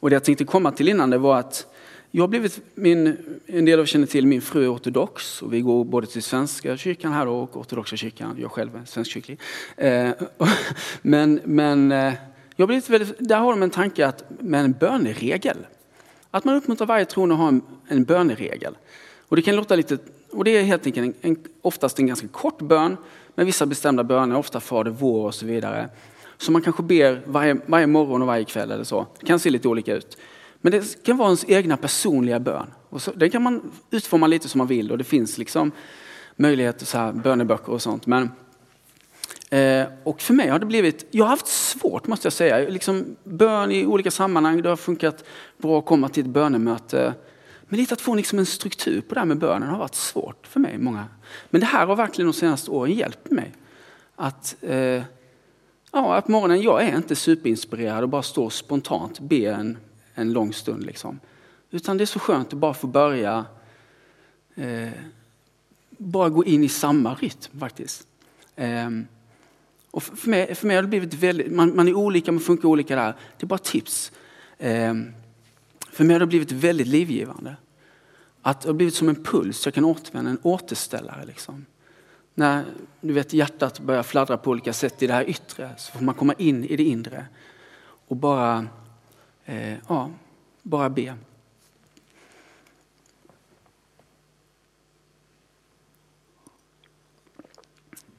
och 0.00 0.10
det 0.10 0.14
jag 0.14 0.24
tänkte 0.24 0.44
komma 0.44 0.72
till 0.72 0.88
innan 0.88 1.10
det 1.10 1.18
var 1.18 1.38
att 1.38 1.66
jag 2.10 2.22
har 2.22 2.28
blivit, 2.28 2.60
min, 2.74 3.16
en 3.46 3.64
del 3.64 3.78
av 3.78 3.82
er 3.82 3.86
känner 3.86 4.06
till, 4.06 4.26
min 4.26 4.42
fru 4.42 4.64
är 4.64 4.74
ortodox 4.74 5.42
och 5.42 5.52
vi 5.52 5.60
går 5.60 5.84
både 5.84 6.06
till 6.06 6.22
svenska 6.22 6.76
kyrkan 6.76 7.12
här 7.12 7.26
och 7.26 7.56
ortodoxa 7.56 7.96
kyrkan. 7.96 8.36
Jag 8.40 8.50
själv 8.50 8.76
är 8.76 8.84
svenskkyrklig. 8.84 9.40
Eh, 9.76 10.10
men 11.02 11.40
men 11.44 11.92
eh, 11.92 12.14
jag 12.56 12.62
har 12.62 12.66
blivit 12.66 12.90
väldigt, 12.90 13.16
där 13.18 13.38
har 13.38 13.50
de 13.50 13.62
en 13.62 13.70
tanke 13.70 14.06
att, 14.06 14.24
med 14.40 14.64
en 14.64 14.72
böneregel. 14.72 15.66
Att 16.30 16.44
man 16.44 16.54
uppmuntrar 16.54 16.86
varje 16.86 17.04
troende 17.04 17.34
att 17.34 17.40
ha 17.40 17.48
en, 17.48 17.62
en 17.88 18.04
böneregel. 18.04 18.76
Och 19.28 19.36
det 19.36 19.42
kan 19.42 19.56
låta 19.56 19.76
lite, 19.76 19.98
och 20.32 20.44
det 20.44 20.50
är 20.50 20.62
helt 20.62 20.86
enkelt 20.86 21.16
en, 21.20 21.30
en, 21.30 21.36
oftast 21.62 21.98
en 21.98 22.06
ganska 22.06 22.28
kort 22.28 22.62
bön 22.62 22.96
med 23.34 23.46
vissa 23.46 23.66
bestämda 23.66 24.04
böner, 24.04 24.36
ofta 24.36 24.60
Fader 24.60 24.90
vår 24.90 25.26
och 25.26 25.34
så 25.34 25.46
vidare. 25.46 25.88
Som 26.36 26.52
man 26.52 26.62
kanske 26.62 26.82
ber 26.82 27.22
varje, 27.26 27.56
varje 27.66 27.86
morgon 27.86 28.22
och 28.22 28.28
varje 28.28 28.44
kväll 28.44 28.70
eller 28.70 28.84
så. 28.84 29.06
Det 29.20 29.26
kan 29.26 29.38
se 29.38 29.50
lite 29.50 29.68
olika 29.68 29.94
ut. 29.94 30.18
Men 30.60 30.72
det 30.72 31.04
kan 31.04 31.16
vara 31.16 31.28
ens 31.28 31.44
egna 31.48 31.76
personliga 31.76 32.40
bön. 32.40 32.66
Och 32.88 33.02
så, 33.02 33.12
den 33.12 33.30
kan 33.30 33.42
man 33.42 33.72
utforma 33.90 34.26
lite 34.26 34.48
som 34.48 34.58
man 34.58 34.66
vill 34.66 34.90
och 34.92 34.98
det 34.98 35.04
finns 35.04 35.38
liksom 35.38 35.72
möjligheter, 36.36 36.86
så 36.86 36.98
här, 36.98 37.12
böneböcker 37.12 37.72
och 37.72 37.82
sånt. 37.82 38.06
Men, 38.06 38.30
eh, 39.50 39.86
och 40.04 40.20
för 40.20 40.34
mig 40.34 40.48
har 40.48 40.58
det 40.58 40.66
blivit, 40.66 41.06
jag 41.10 41.24
har 41.24 41.30
haft 41.30 41.46
svårt 41.46 42.06
måste 42.06 42.26
jag 42.26 42.32
säga. 42.32 42.68
Liksom, 42.68 43.16
bön 43.24 43.72
i 43.72 43.86
olika 43.86 44.10
sammanhang, 44.10 44.62
det 44.62 44.68
har 44.68 44.76
funkat 44.76 45.24
bra 45.56 45.78
att 45.78 45.86
komma 45.86 46.08
till 46.08 46.24
ett 46.24 46.30
bönemöte 46.30 47.14
men 47.72 47.80
lite 47.80 47.94
att 47.94 48.00
få 48.00 48.14
liksom 48.14 48.38
en 48.38 48.46
struktur 48.46 49.00
på 49.00 49.14
det 49.14 49.20
här 49.20 49.26
med 49.26 49.38
bönen 49.38 49.68
har 49.68 49.78
varit 49.78 49.94
svårt 49.94 50.46
för 50.46 50.60
mig. 50.60 50.78
många. 50.78 51.06
Men 51.50 51.60
det 51.60 51.66
här 51.66 51.86
har 51.86 51.96
verkligen 51.96 52.26
de 52.26 52.32
senaste 52.32 52.70
åren 52.70 52.92
hjälpt 52.92 53.30
mig. 53.30 53.52
Att, 54.16 54.56
eh, 54.60 55.02
ja, 55.92 56.16
att 56.16 56.28
morgonen, 56.28 56.62
jag 56.62 56.84
är 56.84 56.96
inte 56.96 57.16
superinspirerad 57.16 58.02
och 58.02 58.08
bara 58.08 58.22
står 58.22 58.50
spontant 58.50 59.20
be 59.20 59.36
en, 59.36 59.78
en 60.14 60.32
lång 60.32 60.52
stund. 60.52 60.86
Liksom. 60.86 61.20
Utan 61.70 61.96
det 61.96 62.04
är 62.04 62.06
så 62.06 62.18
skönt 62.18 62.52
att 62.52 62.58
bara 62.58 62.74
få 62.74 62.86
börja 62.86 63.44
eh, 64.54 64.88
bara 65.90 66.28
gå 66.28 66.44
in 66.44 66.64
i 66.64 66.68
samma 66.68 67.14
rytm 67.14 67.60
faktiskt. 67.60 68.06
Eh, 68.56 68.90
och 69.90 70.02
för 70.02 70.30
mig, 70.30 70.54
för 70.54 70.66
mig 70.66 70.76
har 70.76 70.82
det 70.82 70.88
blivit 70.88 71.14
väldigt, 71.14 71.52
man, 71.52 71.76
man 71.76 71.88
är 71.88 71.94
olika, 71.94 72.32
man 72.32 72.40
funkar 72.40 72.68
olika 72.68 72.96
där. 72.96 73.14
Det 73.38 73.44
är 73.44 73.48
bara 73.48 73.58
tips. 73.58 74.12
Ehm, 74.58 75.12
för 75.92 76.04
mig 76.04 76.14
har 76.14 76.20
det 76.20 76.26
blivit 76.26 76.52
väldigt 76.52 76.86
livgivande. 76.86 77.56
Att 78.42 78.60
det 78.60 78.68
har 78.68 78.74
blivit 78.74 78.94
som 78.94 79.08
en 79.08 79.24
puls, 79.24 79.66
jag 79.66 79.74
kan 79.74 79.84
återvända, 79.84 80.30
en 80.30 80.38
återställare. 80.42 81.26
Liksom. 81.26 81.66
När 82.34 82.64
du 83.00 83.12
vet, 83.12 83.32
hjärtat 83.32 83.80
börjar 83.80 84.02
fladdra 84.02 84.36
på 84.36 84.50
olika 84.50 84.72
sätt 84.72 85.02
i 85.02 85.06
det 85.06 85.12
här 85.12 85.30
yttre 85.30 85.70
så 85.78 85.92
får 85.92 86.04
man 86.04 86.14
komma 86.14 86.34
in 86.38 86.64
i 86.64 86.76
det 86.76 86.82
inre 86.82 87.26
och 88.08 88.16
bara, 88.16 88.66
eh, 89.44 89.76
ja, 89.88 90.10
bara 90.62 90.90
be. 90.90 91.16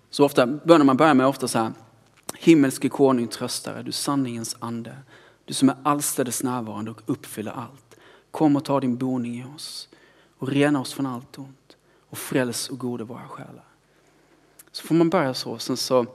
Så 0.10 0.26
ofta, 0.26 0.48
bönen 0.48 0.86
man 0.86 0.98
börjar 0.98 1.14
med 1.14 1.28
ofta 1.28 1.48
så 1.48 1.60
här, 1.60 1.72
himmelske 2.38 2.90
konung 2.90 3.28
tröstare, 3.28 3.84
du 3.84 3.92
sanningens 3.92 4.56
ande, 4.60 4.96
du 5.46 5.54
som 5.54 5.70
är 5.70 5.76
allstädes 5.84 6.44
närvarande 6.44 6.92
och 6.92 7.02
uppfyller 7.06 7.52
allt. 7.52 7.96
Kom 8.32 8.56
och 8.56 8.66
ta 8.66 8.80
din 8.80 8.98
boning 8.98 9.40
i 9.40 9.46
oss 9.56 9.90
och 10.38 10.48
rena 10.48 10.82
oss 10.82 10.94
från 10.94 11.06
allt 11.06 11.38
ont 11.38 11.78
och 12.10 12.18
fräls 12.18 12.70
och 12.70 12.78
gode 12.78 13.04
våra 13.04 13.28
själar. 13.28 13.64
Så 14.72 14.88
får 14.88 14.96
man 14.96 15.10
börja 15.10 15.34
så, 15.34 15.58
sen 15.58 15.78
så, 15.78 16.06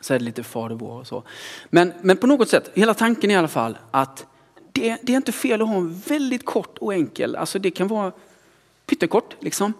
så 0.00 0.14
är 0.14 0.18
det 0.18 0.24
lite 0.24 0.42
Fader 0.42 0.74
vår 0.74 1.00
och 1.00 1.06
så. 1.06 1.22
Men, 1.70 1.92
men 2.02 2.16
på 2.16 2.26
något 2.26 2.48
sätt, 2.48 2.70
hela 2.74 2.94
tanken 2.94 3.30
i 3.30 3.36
alla 3.36 3.48
fall 3.48 3.78
att 3.90 4.26
det, 4.72 4.98
det 5.02 5.12
är 5.12 5.16
inte 5.16 5.32
fel 5.32 5.62
att 5.62 5.68
ha 5.68 5.76
en 5.76 5.94
väldigt 5.94 6.44
kort 6.44 6.78
och 6.78 6.94
enkel, 6.94 7.36
alltså 7.36 7.58
det 7.58 7.70
kan 7.70 7.88
vara 7.88 8.12
pyttekort 8.86 9.36
liksom. 9.40 9.72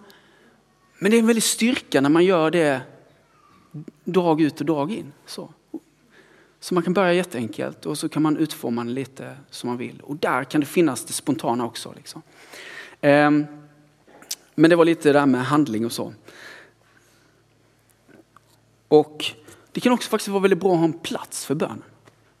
Men 0.99 1.11
det 1.11 1.17
är 1.17 1.19
en 1.19 1.27
väldig 1.27 1.43
styrka 1.43 2.01
när 2.01 2.09
man 2.09 2.25
gör 2.25 2.51
det 2.51 2.81
dag 4.03 4.41
ut 4.41 4.59
och 4.59 4.65
dag 4.65 4.91
in. 4.91 5.13
Så 5.25 5.53
så 6.59 6.73
man 6.73 6.83
kan 6.83 6.93
börja 6.93 7.13
jätteenkelt 7.13 7.85
och 7.85 7.97
så 7.97 8.09
kan 8.09 8.21
man 8.21 8.37
utforma 8.37 8.83
den 8.83 8.93
lite 8.93 9.37
som 9.49 9.69
man 9.69 9.77
vill. 9.77 10.01
Och 10.01 10.15
där 10.15 10.43
kan 10.43 10.61
det 10.61 10.67
finnas 10.67 11.05
det 11.05 11.13
spontana 11.13 11.65
också. 11.65 11.93
Liksom. 11.95 12.21
Ehm, 13.01 13.45
men 14.55 14.69
det 14.69 14.75
var 14.75 14.85
lite 14.85 15.09
det 15.09 15.19
där 15.19 15.25
med 15.25 15.45
handling 15.45 15.85
och 15.85 15.91
så. 15.91 16.13
Och 18.87 19.25
det 19.71 19.79
kan 19.79 19.91
också 19.91 20.09
faktiskt 20.09 20.27
vara 20.27 20.41
väldigt 20.41 20.59
bra 20.59 20.71
att 20.71 20.77
ha 20.77 20.85
en 20.85 20.99
plats 20.99 21.45
för 21.45 21.55
bönen. 21.55 21.83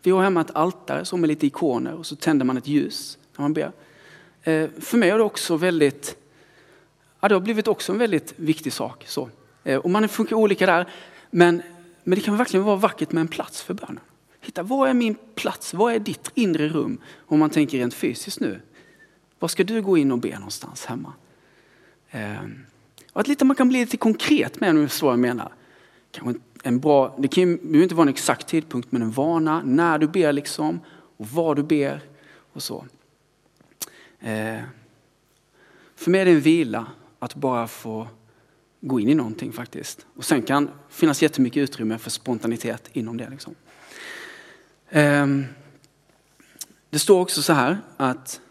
Vi 0.03 0.11
har 0.11 0.23
hemma 0.23 0.41
ett 0.41 0.55
altare 0.55 1.05
som 1.05 1.21
med 1.21 1.27
lite 1.27 1.47
ikoner 1.47 1.93
och 1.93 2.05
så 2.05 2.15
tänder 2.15 2.45
man 2.45 2.57
ett 2.57 2.67
ljus 2.67 3.17
när 3.35 3.41
man 3.41 3.53
ber. 3.53 3.71
Ehm, 4.43 4.81
för 4.81 4.97
mig 4.97 5.09
har 5.09 5.17
det 5.17 5.23
också 5.23 5.57
väldigt, 5.57 6.15
ja 7.19 7.27
det 7.27 7.35
har 7.35 7.41
blivit 7.41 7.67
också 7.67 7.91
en 7.91 7.97
väldigt 7.97 8.33
viktig 8.35 8.73
sak. 8.73 9.05
Så. 9.07 9.29
Ehm, 9.63 9.79
och 9.79 9.89
man 9.89 10.09
funkar 10.09 10.35
olika 10.35 10.65
där. 10.65 10.89
Men, 11.31 11.61
men 12.09 12.15
det 12.15 12.21
kan 12.21 12.37
verkligen 12.37 12.65
vara 12.65 12.75
vackert 12.75 13.11
med 13.11 13.21
en 13.21 13.27
plats 13.27 13.61
för 13.61 13.73
bönen. 13.73 13.99
Hitta, 14.41 14.63
vad 14.63 14.89
är 14.89 14.93
min 14.93 15.15
plats? 15.35 15.73
Vad 15.73 15.93
är 15.93 15.99
ditt 15.99 16.31
inre 16.33 16.69
rum? 16.69 16.97
Om 17.27 17.39
man 17.39 17.49
tänker 17.49 17.77
rent 17.77 17.93
fysiskt 17.93 18.39
nu. 18.39 18.61
Var 19.39 19.49
ska 19.49 19.63
du 19.63 19.81
gå 19.81 19.97
in 19.97 20.11
och 20.11 20.17
be 20.17 20.33
någonstans 20.33 20.85
hemma? 20.85 21.13
Ehm, 22.11 22.65
och 23.13 23.21
att 23.21 23.27
lite, 23.27 23.45
man 23.45 23.55
kan 23.55 23.69
bli 23.69 23.79
lite 23.79 23.97
konkret 23.97 24.59
med 24.59 24.69
om 24.69 24.75
du 24.75 24.87
förstår 24.87 25.07
vad 25.07 25.13
jag 25.13 25.19
menar. 25.19 25.53
Kanske 26.11 26.39
en 26.63 26.79
bra, 26.79 27.15
det 27.19 27.27
kan 27.27 27.43
ju 27.43 27.83
inte 27.83 27.95
vara 27.95 28.03
en 28.03 28.09
exakt 28.09 28.47
tidpunkt, 28.47 28.91
men 28.91 29.01
en 29.01 29.11
vana 29.11 29.61
när 29.65 29.97
du 29.97 30.07
ber 30.07 30.33
liksom 30.33 30.79
och 31.17 31.27
vad 31.27 31.55
du 31.55 31.63
ber 31.63 32.01
och 32.53 32.63
så. 32.63 32.85
Ehm, 34.19 34.61
för 35.95 36.11
mig 36.11 36.21
är 36.21 36.25
det 36.25 36.31
en 36.31 36.41
vila 36.41 36.85
att 37.19 37.35
bara 37.35 37.67
få 37.67 38.07
gå 38.81 38.99
in 38.99 39.09
i 39.09 39.15
någonting 39.15 39.51
faktiskt. 39.51 40.05
Och 40.15 40.25
sen 40.25 40.41
kan 40.41 40.69
finnas 40.89 41.21
jättemycket 41.21 41.61
utrymme 41.61 41.97
för 41.97 42.09
spontanitet 42.09 42.89
inom 42.93 43.17
det. 43.17 43.29
Liksom. 43.29 43.55
Ehm, 44.89 45.45
det 46.89 46.99
står 46.99 47.21
också 47.21 47.41
så 47.41 47.53
här 47.53 47.77
att 47.97 48.41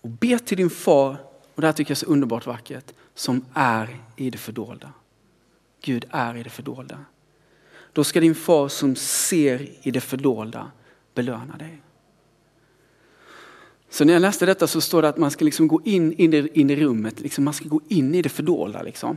och 0.00 0.08
be 0.08 0.38
till 0.38 0.56
din 0.56 0.70
far, 0.70 1.16
och 1.54 1.60
det 1.60 1.66
här 1.66 1.72
tycker 1.72 1.90
jag 1.90 1.96
är 1.96 2.04
så 2.04 2.06
underbart 2.06 2.46
vackert, 2.46 2.92
som 3.14 3.44
är 3.54 4.00
i 4.16 4.30
det 4.30 4.38
fördolda. 4.38 4.92
Gud 5.80 6.04
är 6.10 6.36
i 6.36 6.42
det 6.42 6.50
fördolda. 6.50 7.04
Då 7.92 8.04
ska 8.04 8.20
din 8.20 8.34
far 8.34 8.68
som 8.68 8.96
ser 8.96 9.86
i 9.86 9.90
det 9.90 10.00
fördolda 10.00 10.70
belöna 11.14 11.56
dig. 11.56 11.82
Så 14.00 14.04
när 14.04 14.12
jag 14.12 14.22
läste 14.22 14.46
detta 14.46 14.66
så 14.66 14.80
står 14.80 15.02
det 15.02 15.08
att 15.08 15.16
man 15.16 15.30
ska 15.30 15.44
liksom 15.44 15.68
gå 15.68 15.80
in, 15.84 16.12
in, 16.12 16.34
i, 16.34 16.48
in 16.54 16.70
i 16.70 16.76
rummet, 16.76 17.20
liksom 17.20 17.44
man 17.44 17.54
ska 17.54 17.68
gå 17.68 17.80
in 17.88 18.14
i 18.14 18.22
det 18.22 18.28
fördolda. 18.28 18.82
Liksom. 18.82 19.16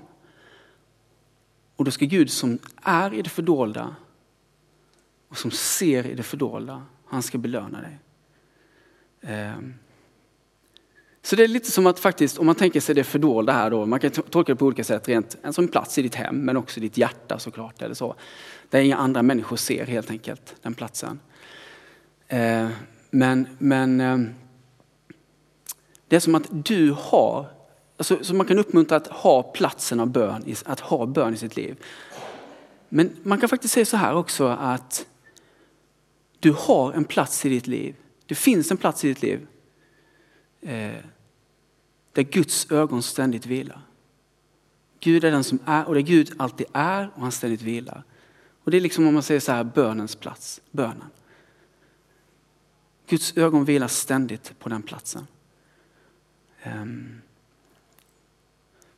Och 1.75 1.85
då 1.85 1.91
ska 1.91 2.05
Gud 2.05 2.31
som 2.31 2.59
är 2.81 3.13
i 3.13 3.21
det 3.21 3.29
fördolda 3.29 3.95
och 5.27 5.37
som 5.37 5.51
ser 5.51 6.07
i 6.07 6.15
det 6.15 6.23
fördolda, 6.23 6.83
han 7.05 7.23
ska 7.23 7.37
belöna 7.37 7.81
dig. 7.81 7.99
Ehm. 9.21 9.73
Så 11.21 11.35
det 11.35 11.43
är 11.43 11.47
lite 11.47 11.71
som 11.71 11.87
att 11.87 11.99
faktiskt, 11.99 12.37
om 12.37 12.45
man 12.45 12.55
tänker 12.55 12.79
sig 12.79 12.95
det 12.95 13.03
fördolda 13.03 13.53
här 13.53 13.69
då, 13.69 13.85
man 13.85 13.99
kan 13.99 14.11
tolka 14.11 14.51
det 14.51 14.55
på 14.55 14.65
olika 14.65 14.83
sätt, 14.83 15.07
rent 15.07 15.37
en 15.41 15.53
som 15.53 15.67
plats 15.67 15.97
i 15.97 16.01
ditt 16.01 16.15
hem, 16.15 16.37
men 16.37 16.57
också 16.57 16.79
i 16.79 16.81
ditt 16.81 16.97
hjärta 16.97 17.39
såklart, 17.39 17.81
eller 17.81 17.95
så. 17.95 18.15
Där 18.69 18.79
inga 18.79 18.97
andra 18.97 19.21
människor 19.21 19.57
ser 19.57 19.85
helt 19.85 20.09
enkelt, 20.09 20.55
den 20.61 20.73
platsen. 20.73 21.19
Ehm. 22.27 22.69
Men, 23.09 23.47
men 23.59 24.01
ehm 24.01 24.29
det 26.07 26.15
är 26.15 26.19
som 26.19 26.35
att 26.35 26.47
du 26.51 26.91
har, 26.91 27.45
alltså, 27.97 28.23
så 28.23 28.35
man 28.35 28.45
kan 28.45 28.59
uppmuntra 28.59 28.97
att 28.97 29.07
ha 29.07 29.43
platsen 29.43 29.99
av 29.99 30.07
bön, 30.07 30.55
att 30.65 30.79
ha 30.79 31.05
bön 31.05 31.33
i 31.33 31.37
sitt 31.37 31.55
liv. 31.55 31.75
Men 32.89 33.15
man 33.23 33.39
kan 33.39 33.49
faktiskt 33.49 33.73
säga 33.73 33.85
så 33.85 33.97
här 33.97 34.15
också 34.15 34.47
att 34.47 35.05
du 36.39 36.51
har 36.51 36.93
en 36.93 37.05
plats 37.05 37.45
i 37.45 37.49
ditt 37.49 37.67
liv. 37.67 37.95
Det 38.25 38.35
finns 38.35 38.71
en 38.71 38.77
plats 38.77 39.05
i 39.05 39.07
ditt 39.07 39.21
liv 39.21 39.47
eh, 40.61 40.93
där 42.11 42.23
Guds 42.23 42.71
ögon 42.71 43.03
ständigt 43.03 43.45
vilar. 43.45 43.81
Gud 44.99 45.23
är 45.23 45.31
den 45.31 45.43
som 45.43 45.59
är 45.65 45.87
och 45.87 45.93
det 45.93 46.01
Gud 46.01 46.33
alltid 46.37 46.67
är 46.73 47.11
och 47.15 47.21
han 47.21 47.31
ständigt 47.31 47.61
vilar. 47.61 48.03
Och 48.63 48.71
det 48.71 48.77
är 48.77 48.81
liksom 48.81 49.07
om 49.07 49.13
man 49.13 49.23
säger 49.23 49.39
så 49.39 49.51
här 49.51 49.63
bönens 49.63 50.15
plats, 50.15 50.61
bönen. 50.71 51.09
Guds 53.07 53.37
ögon 53.37 53.65
vilar 53.65 53.87
ständigt 53.87 54.59
på 54.59 54.69
den 54.69 54.83
platsen. 54.83 55.27
Ehm, 56.63 57.21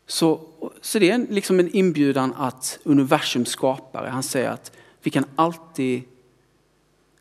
så, 0.06 0.42
så 0.82 1.00
det 1.00 1.10
är 1.10 1.28
liksom 1.30 1.60
en 1.60 1.76
inbjudan 1.76 2.34
att 2.34 2.80
universums 2.84 3.50
skapare, 3.50 4.10
han 4.10 4.24
säger 4.24 4.50
att 4.50 4.72
vi 5.02 5.12
kan 5.12 5.26
alltid, 5.36 6.04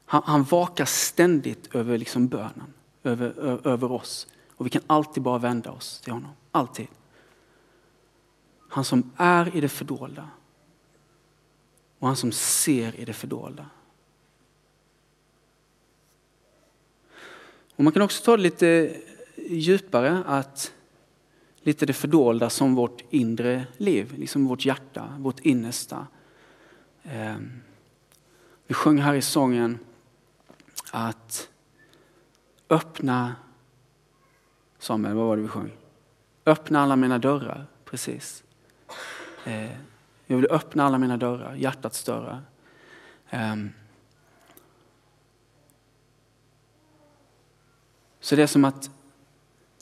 han, 0.04 0.22
han 0.26 0.44
vakar 0.44 0.84
ständigt 0.84 1.74
över 1.74 1.98
liksom 1.98 2.28
bönen, 2.28 2.72
över, 3.02 3.58
över 3.68 3.92
oss. 3.92 4.26
Och 4.56 4.66
vi 4.66 4.70
kan 4.70 4.82
alltid 4.86 5.22
bara 5.22 5.38
vända 5.38 5.70
oss 5.70 6.00
till 6.00 6.12
honom. 6.12 6.30
Alltid. 6.50 6.86
Han 8.68 8.84
som 8.84 9.10
är 9.16 9.56
i 9.56 9.60
det 9.60 9.68
fördolda. 9.68 10.28
Och 11.98 12.06
han 12.06 12.16
som 12.16 12.32
ser 12.32 13.00
i 13.00 13.04
det 13.04 13.12
fördolda. 13.12 13.66
Och 17.76 17.84
man 17.84 17.92
kan 17.92 18.02
också 18.02 18.24
ta 18.24 18.36
det 18.36 18.42
lite 18.42 18.96
djupare 19.48 20.22
att 20.26 20.72
lite 21.60 21.86
det 21.86 21.92
fördolda 21.92 22.50
som 22.50 22.74
vårt 22.74 23.02
inre 23.10 23.66
liv, 23.76 24.14
liksom 24.18 24.46
vårt 24.46 24.64
hjärta, 24.64 25.16
vårt 25.18 25.40
innersta. 25.40 26.06
Eh, 27.02 27.36
vi 28.66 28.74
sjöng 28.74 28.98
här 28.98 29.14
i 29.14 29.22
sången 29.22 29.78
att 30.92 31.48
öppna 32.70 33.34
Samuel, 34.78 35.14
vad 35.14 35.26
var 35.26 35.36
det 35.36 35.42
vi 35.42 35.48
sjöng? 35.48 35.70
Öppna 36.46 36.80
alla 36.80 36.96
mina 36.96 37.18
dörrar, 37.18 37.66
precis. 37.84 38.44
Eh, 39.44 39.70
jag 40.26 40.36
vill 40.36 40.46
öppna 40.50 40.84
alla 40.84 40.98
mina 40.98 41.16
dörrar, 41.16 41.54
hjärtats 41.54 42.04
dörrar. 42.04 42.42
Ehm, 43.30 43.70
så 48.20 48.36
det 48.36 48.42
är 48.42 48.46
som 48.46 48.64
att, 48.64 48.90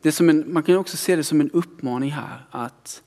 det 0.03 0.09
är 0.09 0.13
som 0.13 0.29
en, 0.29 0.53
man 0.53 0.63
kan 0.63 0.77
också 0.77 0.97
se 0.97 1.17
det 1.17 1.25
som 1.25 1.41
en 1.41 1.51
uppmaning 1.51 2.11
här 2.11 2.47
att 2.51 3.03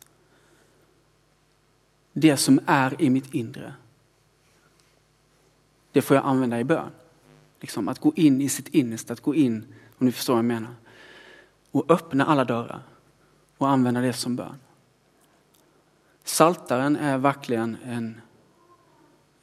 det 2.14 2.38
som 2.38 2.60
är 2.66 3.02
i 3.02 3.10
mitt 3.10 3.34
inre, 3.34 3.74
det 5.92 6.02
får 6.02 6.16
jag 6.16 6.25
använda 6.25 6.60
i 6.60 6.64
bön. 6.64 6.92
Liksom 7.60 7.88
att 7.88 8.00
gå 8.00 8.14
in 8.16 8.42
i 8.42 8.50
sitt 8.50 8.68
innersta, 8.68 9.14
att 9.14 9.20
gå 9.20 9.36
in, 9.36 9.66
om 9.98 10.06
ni 10.06 10.12
förstår 10.12 10.34
vad 10.34 10.40
jag 10.40 10.46
menar 10.46 10.75
och 11.72 11.92
öppna 11.92 12.25
alla 12.25 12.46
dörrar 12.46 12.84
och 13.58 13.70
använda 13.70 14.02
det 14.02 14.14
som 14.14 14.36
bön. 14.36 14.60
Saltaren 16.24 16.96
är 16.96 17.18
verkligen 17.18 17.78
en 17.84 18.22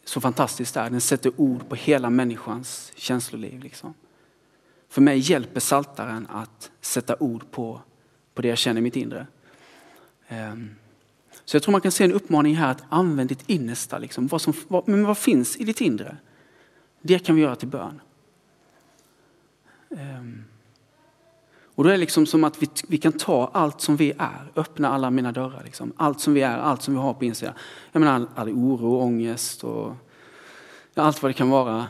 så 0.04 0.20
fantastisk 0.20 0.74
där. 0.74 0.90
Den 0.90 1.00
sätter 1.00 1.40
ord 1.40 1.68
på 1.68 1.74
hela 1.74 2.10
människans 2.10 2.92
känsloliv. 2.96 3.60
Liksom. 3.60 3.94
För 4.92 5.00
mig 5.00 5.18
hjälper 5.18 5.60
saltaren 5.60 6.26
att 6.30 6.70
sätta 6.80 7.16
ord 7.20 7.50
på, 7.50 7.80
på 8.34 8.42
det 8.42 8.48
jag 8.48 8.58
känner 8.58 8.78
i 8.78 8.82
mitt 8.82 8.96
inre. 8.96 9.26
Ehm, 10.28 10.70
så 11.44 11.56
jag 11.56 11.62
tror 11.62 11.72
man 11.72 11.80
kan 11.80 11.92
se 11.92 12.04
en 12.04 12.12
uppmaning 12.12 12.56
här 12.56 12.70
att 12.70 12.82
använd 12.88 13.28
ditt 13.28 13.44
innersta. 13.46 13.98
Liksom. 13.98 14.26
Vad, 14.26 14.40
som, 14.40 14.52
vad, 14.68 14.88
men 14.88 15.04
vad 15.04 15.18
finns 15.18 15.56
i 15.56 15.64
ditt 15.64 15.80
inre? 15.80 16.16
Det 17.02 17.18
kan 17.18 17.36
vi 17.36 17.42
göra 17.42 17.56
till 17.56 17.68
bön. 17.68 18.00
Ehm, 19.96 20.44
och 21.74 21.84
då 21.84 21.90
är 21.90 21.92
det 21.92 22.00
liksom 22.00 22.26
som 22.26 22.44
att 22.44 22.62
vi, 22.62 22.68
vi 22.88 22.98
kan 22.98 23.12
ta 23.12 23.50
allt 23.52 23.80
som 23.80 23.96
vi 23.96 24.12
är, 24.18 24.52
öppna 24.56 24.88
alla 24.88 25.10
mina 25.10 25.32
dörrar. 25.32 25.62
Liksom. 25.64 25.92
Allt 25.96 26.20
som 26.20 26.34
vi 26.34 26.42
är, 26.42 26.58
allt 26.58 26.82
som 26.82 26.94
vi 26.94 27.00
har 27.00 27.14
på 27.14 27.24
insidan. 27.24 27.54
Jag 27.92 28.00
menar 28.00 28.14
all, 28.14 28.28
all 28.34 28.48
oro, 28.48 29.00
ångest 29.00 29.64
och 29.64 29.94
allt 30.94 31.22
vad 31.22 31.30
det 31.30 31.34
kan 31.34 31.50
vara. 31.50 31.86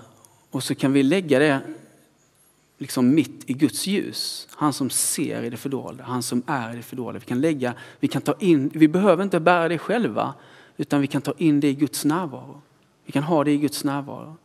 Och 0.50 0.62
så 0.62 0.74
kan 0.74 0.92
vi 0.92 1.02
lägga 1.02 1.38
det 1.38 1.60
liksom 2.82 3.14
mitt 3.14 3.50
i 3.50 3.52
Guds 3.52 3.86
ljus. 3.86 4.48
Han 4.50 4.72
som 4.72 4.90
ser 4.90 5.42
i 5.42 5.50
det 5.50 5.56
fördolda, 5.56 6.04
han 6.04 6.22
som 6.22 6.42
är 6.46 6.72
i 6.72 6.76
det 6.76 6.82
fördolda. 6.82 7.18
Vi 7.18 7.26
kan 7.26 7.40
lägga, 7.40 7.74
vi 8.00 8.08
kan 8.08 8.22
ta 8.22 8.34
in, 8.38 8.70
vi 8.74 8.88
behöver 8.88 9.24
inte 9.24 9.40
bära 9.40 9.68
det 9.68 9.78
själva. 9.78 10.34
Utan 10.76 11.00
vi 11.00 11.06
kan 11.06 11.22
ta 11.22 11.34
in 11.38 11.60
det 11.60 11.68
i 11.68 11.74
Guds 11.74 12.04
närvaro. 12.04 12.62
Vi 13.04 13.12
kan 13.12 13.22
ha 13.22 13.44
det 13.44 13.50
i 13.50 13.58
Guds 13.58 13.84
närvaro. 13.84 14.36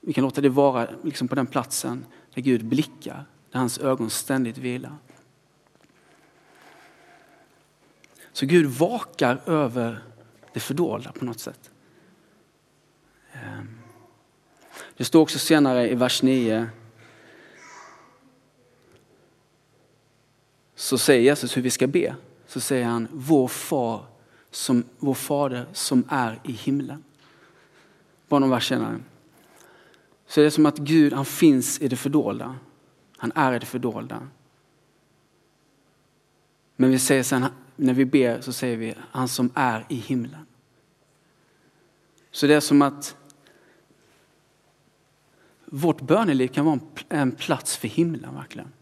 Vi 0.00 0.12
kan 0.12 0.24
låta 0.24 0.40
det 0.40 0.48
vara 0.48 0.88
liksom 1.02 1.28
på 1.28 1.34
den 1.34 1.46
platsen 1.46 2.04
där 2.34 2.42
Gud 2.42 2.64
blickar, 2.64 3.24
där 3.50 3.58
hans 3.58 3.78
ögon 3.78 4.10
ständigt 4.10 4.58
vilar. 4.58 4.96
Så 8.32 8.46
Gud 8.46 8.66
vakar 8.66 9.40
över 9.46 10.02
det 10.52 10.60
fördolda 10.60 11.12
på 11.12 11.24
något 11.24 11.40
sätt. 11.40 11.70
Ehm. 13.32 13.68
Det 14.96 15.04
står 15.04 15.20
också 15.20 15.38
senare 15.38 15.90
i 15.90 15.94
vers 15.94 16.22
9. 16.22 16.68
Så 20.76 20.98
säger 20.98 21.22
Jesus 21.22 21.56
hur 21.56 21.62
vi 21.62 21.70
ska 21.70 21.86
be. 21.86 22.16
Så 22.46 22.60
säger 22.60 22.84
han, 22.84 23.08
vår 23.12 23.48
far 23.48 24.06
som, 24.50 24.84
vår 24.98 25.14
fader 25.14 25.66
som 25.72 26.04
är 26.08 26.40
i 26.44 26.52
himlen. 26.52 27.04
Bara 28.28 28.40
någon 28.40 28.50
vers 28.50 28.68
senare. 28.68 29.00
Så 30.26 30.40
det 30.40 30.46
är 30.46 30.50
som 30.50 30.66
att 30.66 30.78
Gud 30.78 31.12
han 31.12 31.24
finns 31.24 31.80
i 31.80 31.88
det 31.88 31.96
fördolda. 31.96 32.56
Han 33.16 33.32
är 33.34 33.52
i 33.52 33.58
det 33.58 33.66
fördolda. 33.66 34.28
Men 36.76 36.90
vi 36.90 36.98
säger 36.98 37.22
sen, 37.22 37.44
när 37.76 37.94
vi 37.94 38.04
ber 38.04 38.40
så 38.40 38.52
säger 38.52 38.76
vi 38.76 38.94
han 39.10 39.28
som 39.28 39.50
är 39.54 39.86
i 39.88 39.94
himlen. 39.94 40.46
Så 42.30 42.46
det 42.46 42.54
är 42.54 42.60
som 42.60 42.82
att 42.82 43.16
vårt 45.64 46.00
böneliv 46.00 46.48
kan 46.48 46.64
vara 46.64 46.80
en 47.08 47.32
plats 47.32 47.76
för 47.76 47.88
himlen 47.88 48.34
verkligen. 48.34 48.72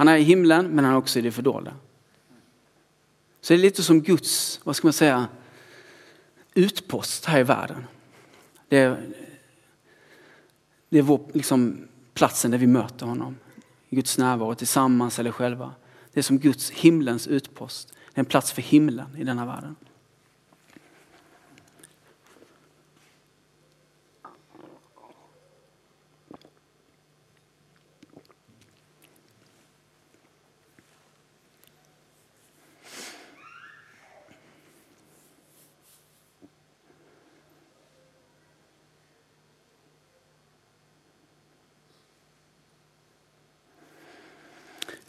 Han 0.00 0.08
är 0.08 0.16
i 0.16 0.22
himlen 0.22 0.68
men 0.68 0.84
han 0.84 0.94
är 0.94 0.98
också 0.98 1.18
i 1.18 1.22
det 1.22 1.32
fördolda. 1.32 1.74
Så 3.40 3.52
det 3.52 3.58
är 3.58 3.62
lite 3.62 3.82
som 3.82 4.02
Guds, 4.02 4.60
vad 4.64 4.76
ska 4.76 4.86
man 4.86 4.92
säga, 4.92 5.28
utpost 6.54 7.24
här 7.24 7.40
i 7.40 7.42
världen. 7.42 7.84
Det 8.68 8.78
är, 8.78 9.14
det 10.88 10.98
är 10.98 11.02
vår, 11.02 11.20
liksom, 11.32 11.88
platsen 12.14 12.50
där 12.50 12.58
vi 12.58 12.66
möter 12.66 13.06
honom. 13.06 13.36
I 13.88 13.96
Guds 13.96 14.18
närvaro, 14.18 14.54
tillsammans 14.54 15.18
eller 15.18 15.32
själva. 15.32 15.72
Det 16.12 16.20
är 16.20 16.24
som 16.24 16.38
Guds 16.38 16.70
himlens 16.70 17.26
utpost. 17.26 17.88
Det 17.88 18.18
är 18.18 18.20
en 18.20 18.24
plats 18.24 18.52
för 18.52 18.62
himlen 18.62 19.16
i 19.16 19.24
denna 19.24 19.46
världen. 19.46 19.76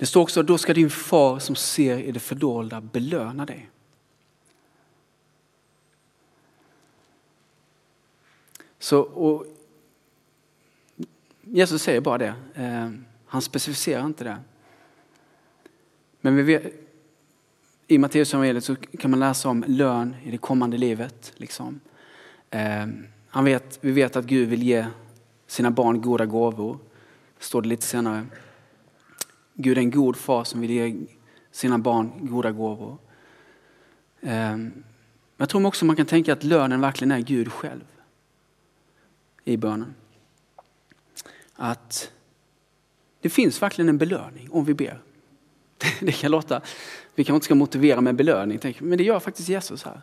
Det 0.02 0.08
står 0.08 0.22
också, 0.22 0.44
då 0.44 0.58
ska 0.58 0.74
din 0.74 0.90
far 0.90 1.40
som 1.40 1.56
ser 1.56 1.98
i 1.98 2.12
det 2.12 2.20
fördolda 2.20 2.82
belöna 2.82 3.46
dig. 3.46 3.70
Så, 8.80 9.00
och 9.00 9.46
Jesus 11.42 11.82
säger 11.82 12.02
bara 12.02 12.18
det. 12.18 12.34
Eh, 12.56 12.90
han 13.26 13.42
specificerar 13.42 14.06
inte 14.06 14.24
det. 14.24 14.38
Men 16.22 16.36
vi 16.36 16.42
vet, 16.44 16.74
i 17.88 17.98
Matteus 17.98 18.34
evangeliet 18.34 18.64
så 18.64 18.76
kan 18.76 19.12
man 19.12 19.20
läsa 19.20 19.50
om 19.50 19.64
lön 19.68 20.16
i 20.24 20.32
det 20.32 20.38
kommande 20.38 20.78
livet. 20.78 21.34
Liksom. 21.36 21.80
Eh, 22.50 22.88
han 23.28 23.46
vet, 23.46 23.80
vi 23.82 23.92
vet 23.92 24.16
att 24.16 24.26
Gud 24.26 24.50
vill 24.50 24.64
ge 24.64 24.86
sina 25.48 25.72
barn 25.72 26.02
goda 26.02 26.26
gåvor. 26.26 26.80
står 27.40 27.62
det 27.62 27.68
lite 27.68 27.86
senare. 27.86 28.26
Gud 29.54 29.78
är 29.78 29.82
en 29.82 29.92
god 29.92 30.16
far 30.16 30.44
som 30.44 30.62
vill 30.62 30.72
ge 30.72 30.96
sina 31.52 31.78
barn 31.78 32.12
goda 32.22 32.52
gåvor. 32.52 32.98
Ehm, 34.22 34.84
jag 35.38 35.50
tror 35.50 35.66
också 35.66 35.86
man 35.86 35.96
kan 35.96 36.06
tänka 36.06 36.34
att 36.34 36.44
lönen 36.44 36.82
verkligen 36.82 37.12
är 37.12 37.20
Gud 37.20 37.52
själv 37.52 37.84
i 39.44 39.58
bönen. 39.58 39.96
Att 41.54 42.12
det 43.22 43.30
finns 43.30 43.62
verkligen 43.62 43.90
en 43.90 43.98
belöning 43.98 44.52
om 44.52 44.66
vi 44.66 44.74
ber. 44.74 45.02
Det 46.00 46.12
kan 46.12 46.32
låta, 46.32 46.62
vi 47.16 47.24
kanske 47.24 47.36
inte 47.36 47.46
ska 47.46 47.56
motivera 47.56 48.02
med 48.02 48.16
belöning, 48.16 48.60
men 48.80 48.98
det 48.98 49.04
gör 49.04 49.20
faktiskt 49.20 49.50
Jesus 49.50 49.84
här. 49.84 50.02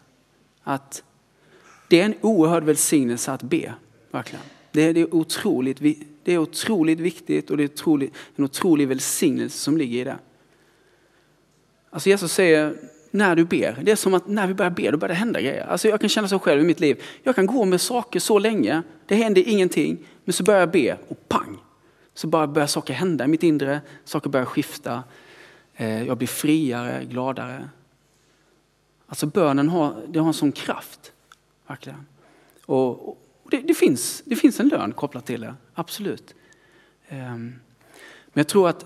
Att 0.63 1.03
det 1.89 2.01
är 2.01 2.05
en 2.05 2.15
oerhörd 2.21 2.65
välsignelse 2.65 3.33
att 3.33 3.43
be, 3.43 3.75
verkligen. 4.11 4.45
Det 4.73 4.83
är 4.83 5.15
otroligt 5.15 5.81
det 6.29 6.35
är 6.35 6.39
otroligt 6.39 7.01
viktigt 7.01 7.51
och 7.51 7.57
det 7.57 7.63
är 7.63 7.69
otroligt, 7.69 8.15
en 8.37 8.45
otrolig 8.45 8.89
välsignelse 8.89 9.59
som 9.59 9.77
ligger 9.77 10.01
i 10.01 10.05
det. 10.05 10.19
Alltså 11.91 12.09
Jesus 12.09 12.33
säger, 12.33 12.77
när 13.11 13.37
du 13.37 13.45
ber, 13.45 13.79
det 13.83 13.93
är 13.93 13.97
som 13.97 14.15
att 14.15 14.27
när 14.27 14.47
vi 14.47 14.55
börjar 14.55 14.71
be, 14.71 14.91
då 14.91 14.97
börjar 14.97 15.09
det 15.09 15.19
hända 15.19 15.41
grejer. 15.41 15.67
Alltså 15.67 15.89
jag 15.89 16.01
kan 16.01 16.09
känna 16.09 16.29
så 16.29 16.39
själv 16.39 16.61
i 16.61 16.65
mitt 16.65 16.81
liv. 16.81 17.03
Jag 17.23 17.35
kan 17.37 17.47
gå 17.47 17.65
med 17.65 17.81
saker 17.81 18.21
så 18.21 18.39
länge, 18.39 18.83
det 19.07 19.15
händer 19.15 19.49
ingenting, 19.49 19.99
men 20.25 20.33
så 20.33 20.43
börjar 20.43 20.61
jag 20.61 20.71
be 20.71 20.99
och 21.09 21.29
pang! 21.29 21.59
Så 22.15 22.27
bara 22.27 22.47
börjar 22.47 22.67
saker 22.67 22.95
hända 22.95 23.25
i 23.25 23.29
mitt 23.29 23.43
inre, 23.43 23.81
saker 24.05 24.31
börjar 24.31 24.47
skifta. 24.47 25.03
Eh, 25.75 26.07
jag 26.07 26.19
blir 26.19 26.29
friare, 26.29 27.05
gladare. 27.05 27.69
Alltså 29.07 29.27
bönen 29.27 29.69
har, 29.69 29.95
det 30.09 30.19
har 30.19 30.27
en 30.27 30.35
sån 30.35 30.53
kraft, 30.53 31.13
verkligen. 31.67 32.07
Och, 32.67 33.19
det, 33.51 33.61
det, 33.61 33.75
finns, 33.75 34.23
det 34.25 34.37
finns 34.37 34.61
en 34.61 34.69
lön 34.69 34.93
kopplat 34.93 35.27
till 35.27 35.41
det, 35.41 35.55
absolut. 35.75 36.35
Ehm, 37.09 37.55
men 38.27 38.41
jag 38.41 38.49
tror 38.49 38.69
att, 38.69 38.85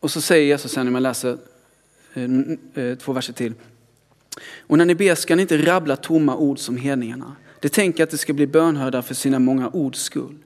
och 0.00 0.10
så 0.10 0.20
säger 0.20 0.46
Jesus 0.46 0.72
sen 0.72 0.86
när 0.86 0.92
man 0.92 1.02
läser 1.02 1.38
eh, 2.14 2.24
eh, 2.74 2.98
två 2.98 3.12
verser 3.12 3.32
till. 3.32 3.54
Och 4.58 4.78
när 4.78 4.84
ni 4.84 4.94
ber 4.94 5.14
ska 5.14 5.36
ni 5.36 5.42
inte 5.42 5.66
rabbla 5.66 5.96
tomma 5.96 6.36
ord 6.36 6.58
som 6.58 6.76
hedningarna. 6.76 7.36
De 7.60 7.68
tänker 7.68 8.04
att 8.04 8.10
de 8.10 8.18
ska 8.18 8.32
bli 8.32 8.46
bönhörda 8.46 9.02
för 9.02 9.14
sina 9.14 9.38
många 9.38 9.68
ords 9.68 10.02
skull. 10.02 10.38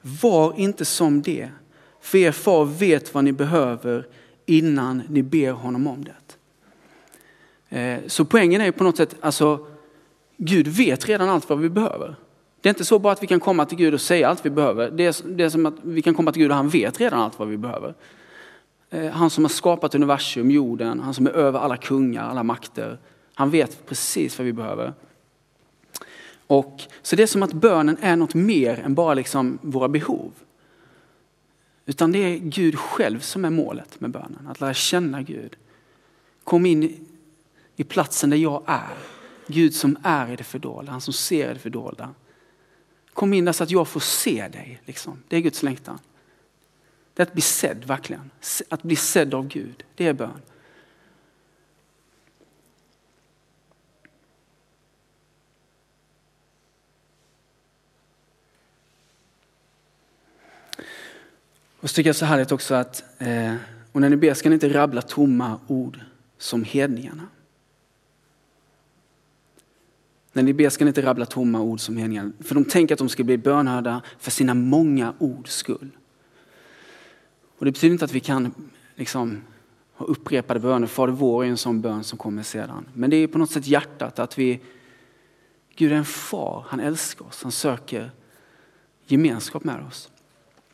Var 0.00 0.54
inte 0.58 0.84
som 0.84 1.22
det, 1.22 1.48
för 2.00 2.18
er 2.18 2.32
far 2.32 2.64
vet 2.64 3.14
vad 3.14 3.24
ni 3.24 3.32
behöver 3.32 4.06
innan 4.46 5.02
ni 5.08 5.22
ber 5.22 5.52
honom 5.52 5.86
om 5.86 6.04
det. 6.04 6.14
Eh, 7.78 8.00
så 8.06 8.24
poängen 8.24 8.60
är 8.60 8.70
på 8.70 8.84
något 8.84 8.96
sätt, 8.96 9.16
alltså 9.20 9.66
Gud 10.36 10.68
vet 10.68 11.08
redan 11.08 11.28
allt 11.28 11.48
vad 11.48 11.58
vi 11.58 11.68
behöver. 11.68 12.16
Det 12.64 12.68
är 12.68 12.70
inte 12.70 12.84
så 12.84 12.98
bara 12.98 13.12
att 13.12 13.22
vi 13.22 13.26
kan 13.26 13.40
komma 13.40 13.66
till 13.66 13.78
Gud 13.78 13.94
och 13.94 14.00
säga 14.00 14.28
allt 14.28 14.46
vi 14.46 14.50
behöver. 14.50 14.90
Det 14.90 15.06
är, 15.06 15.28
det 15.28 15.44
är 15.44 15.48
som 15.48 15.66
att 15.66 15.74
vi 15.82 16.02
kan 16.02 16.14
komma 16.14 16.32
till 16.32 16.42
Gud 16.42 16.50
och 16.50 16.56
han 16.56 16.68
vet 16.68 17.00
redan 17.00 17.20
allt 17.20 17.38
vad 17.38 17.48
vi 17.48 17.56
behöver. 17.56 17.94
Eh, 18.90 19.10
han 19.10 19.30
som 19.30 19.44
har 19.44 19.48
skapat 19.48 19.94
universum, 19.94 20.50
jorden, 20.50 21.00
han 21.00 21.14
som 21.14 21.26
är 21.26 21.30
över 21.30 21.58
alla 21.58 21.76
kungar, 21.76 22.28
alla 22.28 22.42
makter. 22.42 22.98
Han 23.34 23.50
vet 23.50 23.86
precis 23.86 24.38
vad 24.38 24.44
vi 24.44 24.52
behöver. 24.52 24.92
Och, 26.46 26.82
så 27.02 27.16
det 27.16 27.22
är 27.22 27.26
som 27.26 27.42
att 27.42 27.52
bönen 27.52 27.96
är 28.00 28.16
något 28.16 28.34
mer 28.34 28.80
än 28.84 28.94
bara 28.94 29.14
liksom 29.14 29.58
våra 29.62 29.88
behov. 29.88 30.32
Utan 31.86 32.12
det 32.12 32.18
är 32.18 32.38
Gud 32.38 32.78
själv 32.78 33.20
som 33.20 33.44
är 33.44 33.50
målet 33.50 34.00
med 34.00 34.10
bönen, 34.10 34.48
att 34.50 34.60
lära 34.60 34.74
känna 34.74 35.22
Gud. 35.22 35.56
Kom 36.44 36.66
in 36.66 37.06
i 37.76 37.84
platsen 37.84 38.30
där 38.30 38.36
jag 38.36 38.62
är. 38.66 38.94
Gud 39.46 39.74
som 39.74 39.96
är 40.02 40.32
i 40.32 40.36
det 40.36 40.44
fördolda, 40.44 40.92
han 40.92 41.00
som 41.00 41.14
ser 41.14 41.50
i 41.50 41.54
det 41.54 41.60
fördolda. 41.60 42.10
Kom 43.14 43.32
in 43.32 43.44
där 43.44 43.52
så 43.52 43.64
att 43.64 43.70
jag 43.70 43.88
får 43.88 44.00
se 44.00 44.48
dig. 44.48 44.80
Liksom. 44.84 45.22
Det 45.28 45.36
är 45.36 45.40
Guds 45.40 45.62
längtan. 45.62 45.98
Det 47.14 47.22
är 47.22 47.26
att 47.26 47.32
bli 47.32 47.42
sedd 47.42 47.84
verkligen. 47.84 48.30
Att 48.68 48.82
bli 48.82 48.96
sedd 48.96 49.34
av 49.34 49.48
Gud, 49.48 49.84
det 49.94 50.06
är 50.06 50.12
bön. 50.12 50.40
Och 61.80 61.90
så 61.90 61.94
tycker 61.94 62.08
jag 62.08 62.16
så 62.16 62.24
härligt 62.24 62.52
också 62.52 62.74
att, 62.74 63.04
eh, 63.18 63.54
och 63.92 64.00
när 64.00 64.08
ni 64.08 64.16
ber 64.16 64.34
ska 64.34 64.48
ni 64.48 64.54
inte 64.54 64.68
rabbla 64.68 65.02
tomma 65.02 65.60
ord 65.66 66.00
som 66.38 66.64
hedningarna. 66.64 67.28
När 70.34 70.42
ni 70.42 70.52
ber 70.52 70.68
ska 70.68 70.84
ni 70.84 70.88
inte 70.88 71.02
rabbla 71.02 71.26
tomma 71.26 71.60
ord 71.60 71.80
som 71.80 71.94
meningen. 71.94 72.32
för 72.40 72.54
de 72.54 72.64
tänker 72.64 72.94
att 72.94 72.98
de 72.98 73.08
ska 73.08 73.24
bli 73.24 73.38
bönhörda 73.38 74.02
för 74.18 74.30
sina 74.30 74.54
många 74.54 75.14
ords 75.18 75.54
skull. 75.54 75.90
Och 77.58 77.64
det 77.64 77.72
betyder 77.72 77.92
inte 77.92 78.04
att 78.04 78.12
vi 78.12 78.20
kan 78.20 78.54
liksom, 78.94 79.42
ha 79.94 80.06
upprepade 80.06 80.60
böner. 80.60 80.86
Fader 80.86 81.12
vår 81.12 81.44
är 81.44 81.48
en 81.48 81.56
sån 81.56 81.80
bön 81.80 82.04
som 82.04 82.18
kommer 82.18 82.42
sedan. 82.42 82.86
Men 82.94 83.10
det 83.10 83.16
är 83.16 83.26
på 83.26 83.38
något 83.38 83.50
sätt 83.50 83.66
hjärtat 83.66 84.18
att 84.18 84.38
vi, 84.38 84.60
Gud 85.76 85.92
är 85.92 85.96
en 85.96 86.04
far, 86.04 86.64
han 86.68 86.80
älskar 86.80 87.24
oss, 87.24 87.42
han 87.42 87.52
söker 87.52 88.10
gemenskap 89.06 89.64
med 89.64 89.86
oss. 89.86 90.10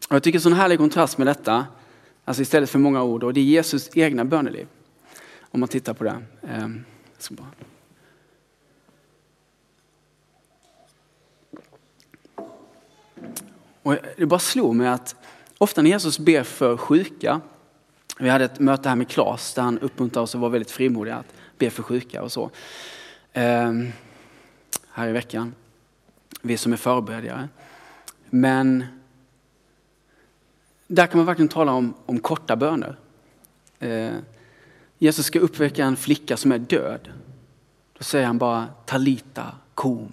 Och 0.08 0.14
jag 0.14 0.22
tycker 0.22 0.38
en 0.38 0.42
sån 0.42 0.52
härlig 0.52 0.78
kontrast 0.78 1.18
med 1.18 1.26
detta, 1.26 1.66
alltså 2.24 2.42
istället 2.42 2.70
för 2.70 2.78
många 2.78 3.02
ord, 3.02 3.24
och 3.24 3.34
det 3.34 3.40
är 3.40 3.44
Jesus 3.44 3.90
egna 3.94 4.24
böneliv. 4.24 4.66
Om 5.40 5.60
man 5.60 5.68
tittar 5.68 5.94
på 5.94 6.04
det. 6.04 6.22
Ehm, 6.42 6.84
Och 13.82 13.96
det 14.16 14.26
bara 14.26 14.40
slog 14.40 14.74
mig 14.74 14.88
att 14.88 15.16
ofta 15.58 15.82
när 15.82 15.90
Jesus 15.90 16.18
ber 16.18 16.42
för 16.42 16.76
sjuka, 16.76 17.40
vi 18.18 18.28
hade 18.28 18.44
ett 18.44 18.58
möte 18.58 18.88
här 18.88 18.96
med 18.96 19.08
Klas 19.08 19.54
där 19.54 19.62
han 19.62 19.78
uppmuntrade 19.78 20.22
oss 20.22 20.34
att 20.34 20.40
vara 20.40 20.50
väldigt 20.50 20.70
frimodiga 20.70 21.16
att 21.16 21.26
be 21.58 21.70
för 21.70 21.82
sjuka 21.82 22.22
och 22.22 22.32
så. 22.32 22.50
Ehm, 23.32 23.92
här 24.92 25.08
i 25.08 25.12
veckan. 25.12 25.54
Vi 26.42 26.56
som 26.56 26.72
är 26.72 26.76
förberedare. 26.76 27.48
Men 28.30 28.84
där 30.86 31.06
kan 31.06 31.18
man 31.18 31.26
verkligen 31.26 31.48
tala 31.48 31.72
om, 31.72 31.94
om 32.06 32.18
korta 32.18 32.56
böner. 32.56 32.96
Eh, 33.78 34.14
Jesus 34.98 35.26
ska 35.26 35.38
uppväcka 35.38 35.84
en 35.84 35.96
flicka 35.96 36.36
som 36.36 36.52
är 36.52 36.58
död. 36.58 37.08
Då 37.98 38.04
säger 38.04 38.26
han 38.26 38.38
bara 38.38 38.66
talita 38.86 39.46
kom 39.74 40.12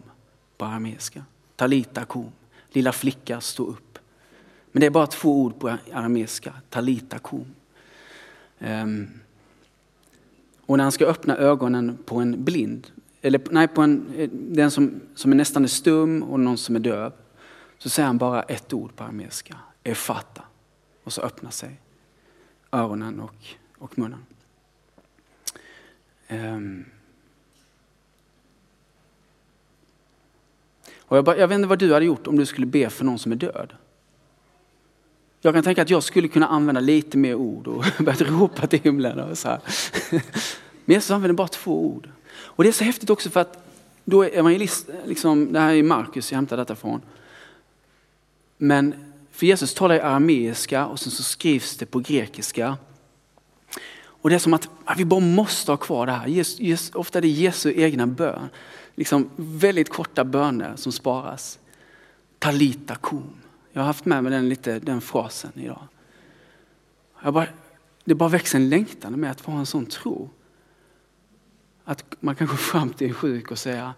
på 0.58 0.66
arameiska. 0.66 1.24
Talita 1.56 2.06
kom. 2.06 2.32
Lilla 2.72 2.92
flicka, 2.92 3.42
stå 3.42 3.66
upp. 3.66 4.00
Men 4.72 4.80
det 4.80 4.86
är 4.86 4.92
bara 4.92 5.08
två 5.08 5.42
ord 5.42 5.60
på 5.60 5.78
arameiska. 5.94 6.54
Talita 6.70 7.20
kum. 7.20 7.46
Um, 8.60 9.10
och 10.66 10.78
när 10.78 10.84
han 10.84 10.92
ska 10.92 11.06
öppna 11.06 11.38
ögonen 11.38 11.98
på 12.06 12.16
en 12.16 12.44
blind, 12.44 12.88
eller 13.22 13.42
nej, 13.52 13.68
på 13.68 13.82
en, 13.82 14.14
eh, 14.18 14.30
den 14.32 14.72
som, 14.72 15.00
som 15.16 15.32
är 15.32 15.36
nästan 15.36 15.64
är 15.64 15.68
stum 15.68 16.24
och 16.24 16.40
någon 16.40 16.58
som 16.58 16.76
är 16.76 16.80
döv, 16.80 17.14
så 17.78 17.90
säger 17.90 18.08
han 18.08 18.18
bara 18.18 18.44
ett 18.44 18.74
ord 18.74 18.96
på 18.96 19.04
arameiska. 19.04 19.58
Efata. 19.84 20.44
Och 21.04 21.14
så 21.14 21.22
öppnar 21.22 21.52
sig 21.52 21.82
öronen 22.72 23.20
och, 23.20 23.46
och 23.78 24.00
munnen. 24.00 24.26
Um, 26.30 26.86
Och 31.08 31.18
jag, 31.18 31.26
bara, 31.26 31.38
jag 31.38 31.48
vet 31.48 31.56
inte 31.56 31.68
vad 31.68 31.80
du 31.80 31.94
hade 31.94 32.06
gjort 32.06 32.28
om 32.28 32.38
du 32.38 32.46
skulle 32.46 32.68
be 32.68 32.90
för 32.90 33.06
någon 33.06 33.20
som 33.20 33.32
är 33.32 33.36
död. 33.36 33.74
Jag 35.42 35.54
kan 35.54 35.64
tänka 35.64 35.82
att 35.82 35.90
jag 35.90 36.04
skulle 36.04 36.28
kunna 36.28 36.48
använda 36.48 36.82
lite 36.82 37.18
mer 37.18 37.36
ord 37.36 37.68
och 37.68 37.86
börja 38.00 38.32
ropa 38.32 38.68
till 38.68 38.80
himlen. 38.80 39.20
Och 39.20 39.38
så 39.38 39.48
här. 39.48 39.60
Men 40.86 40.94
Jesus 40.94 41.12
använder 41.12 41.36
bara 41.36 41.48
två 41.48 41.86
ord. 41.86 42.10
Och 42.30 42.64
det 42.64 42.70
är 42.70 42.74
så 42.74 42.84
häftigt 42.84 43.10
också 43.10 43.30
för 43.30 43.40
att 43.40 43.64
då 44.06 44.24
är 44.24 44.30
evangelist, 44.38 44.90
liksom, 45.06 45.54
det 45.54 45.60
här 45.60 45.74
är 45.74 45.84
Markus, 45.84 46.32
jag 46.32 46.38
hämtar 46.38 46.58
detta 46.58 46.76
från. 46.76 47.02
Men 48.58 48.96
för 49.32 49.46
Jesus 49.46 49.74
talar 49.74 49.96
i 49.96 50.00
arameiska 50.00 50.86
och 50.86 51.00
sen 51.00 51.12
så 51.12 51.24
skrivs 51.24 51.78
det 51.78 51.86
på 51.86 52.00
grekiska. 52.00 52.78
Och 54.00 54.30
det 54.30 54.36
är 54.36 54.40
som 54.40 54.54
att 54.54 54.70
vi 54.98 55.06
bara 55.06 55.20
måste 55.20 55.72
ha 55.72 55.78
kvar 55.78 56.06
det 56.06 56.12
här. 56.12 56.28
Jesus, 56.28 56.96
ofta 56.96 57.18
är 57.18 57.22
det 57.22 57.28
Jesu 57.28 57.74
egna 57.76 58.08
bön 58.08 58.50
liksom 58.98 59.30
väldigt 59.36 59.90
korta 59.90 60.24
böner 60.24 60.76
som 60.76 60.92
sparas. 60.92 61.60
Talita 62.40 62.96
kum. 62.96 63.34
Jag 63.72 63.82
har 63.82 63.88
haft 63.88 64.06
med 64.06 64.24
mig 64.24 64.32
den, 64.32 64.50
lite, 64.50 64.80
den 64.80 65.02
frasen 65.02 65.52
idag. 65.56 65.88
Jag 67.24 67.34
bara, 67.34 67.48
det 68.04 68.16
bara 68.16 68.30
växer 68.30 68.58
en 68.58 68.70
längtan 68.70 69.20
med 69.20 69.32
att 69.32 69.42
få 69.42 69.52
en 69.52 69.66
sån 69.66 69.86
tro. 69.86 70.30
Att 71.84 72.16
man 72.20 72.36
kan 72.36 72.48
gå 72.48 72.56
fram 72.56 72.90
till 72.90 73.08
en 73.08 73.14
sjuk 73.14 73.52
och 73.52 73.60
säga, 73.60 73.94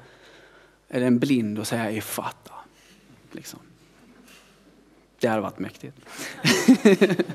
eller 0.88 1.08
en 1.08 1.20
blind 1.20 1.60
och 1.60 1.68
säga 1.68 1.90
efata. 1.90 2.54
Liksom. 3.32 3.60
Det 5.20 5.28
hade 5.28 5.42
varit 5.42 5.60
mäktigt. 5.60 5.98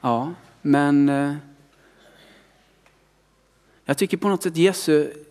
ja, 0.00 0.34
men 0.62 1.08
eh, 1.08 1.34
jag 3.84 3.98
tycker 3.98 4.16
på 4.16 4.28
något 4.28 4.42
sätt 4.42 4.56
Jesu 4.56 5.23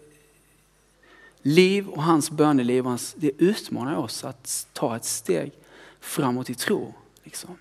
liv 1.43 1.87
och 1.87 2.03
hans 2.03 2.31
böneliv, 2.31 2.85
hans, 2.85 3.13
det 3.17 3.31
utmanar 3.37 3.95
oss 3.95 4.23
att 4.23 4.67
ta 4.73 4.95
ett 4.95 5.05
steg 5.05 5.51
framåt 5.99 6.49
i 6.49 6.55
tro. 6.55 6.93
Liksom. 7.23 7.57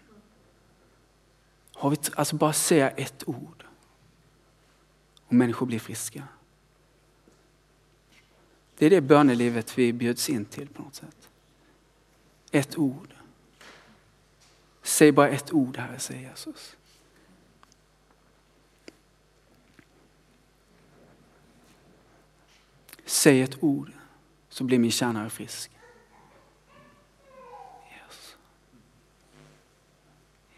Har 1.73 1.91
vi, 1.91 1.97
alltså 2.15 2.37
bara 2.37 2.53
säga 2.53 2.91
ett 2.91 3.29
ord 3.29 3.65
och 5.27 5.35
människor 5.35 5.67
blir 5.67 5.79
friska. 5.79 6.29
Det 8.79 8.87
är 8.87 8.91
det 8.91 9.01
bönelivet 9.01 9.79
vi 9.79 9.93
bjuds 9.93 10.29
in 10.29 10.45
till 10.45 10.69
på 10.69 10.83
något 10.83 10.95
sätt. 10.95 11.29
Ett 12.51 12.79
ord. 12.79 13.15
Säg 14.83 15.13
bara 15.13 15.29
ett 15.29 15.53
ord 15.53 15.77
Herre, 15.77 15.99
säger 15.99 16.31
Jesus. 16.31 16.77
Säg 23.05 23.43
ett 23.43 23.63
ord 23.63 23.93
så 24.49 24.65
blir 24.65 24.79
min 24.79 24.91
tjänare 24.91 25.31
frisk. 25.31 25.71
Yes. 27.93 28.37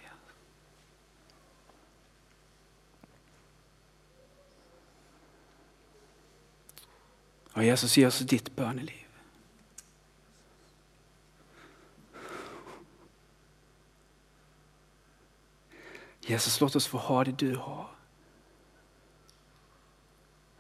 Yes. 0.02 0.12
Och 7.52 7.64
Jesus, 7.64 7.96
ge 7.96 8.06
oss 8.06 8.18
ditt 8.18 8.56
böneliv. 8.56 9.04
Jesus, 16.20 16.60
låt 16.60 16.76
oss 16.76 16.86
få 16.86 16.98
ha 16.98 17.24
det 17.24 17.32
du 17.32 17.56
har. 17.56 17.90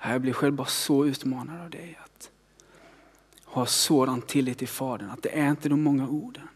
Jag 0.06 0.20
blir 0.20 0.32
själv 0.32 0.54
bara 0.54 0.66
så 0.66 1.06
utmanad 1.06 1.60
av 1.60 1.70
dig. 1.70 1.98
Att 2.04 2.30
ha 3.44 3.66
sådan 3.66 4.22
tillit 4.22 4.58
till 4.58 4.68
Fadern. 4.68 5.10
Att 5.10 5.22
det 5.22 5.38
är 5.38 5.50
inte 5.50 5.68
de 5.68 5.82
många 5.82 6.08
orden. 6.08 6.48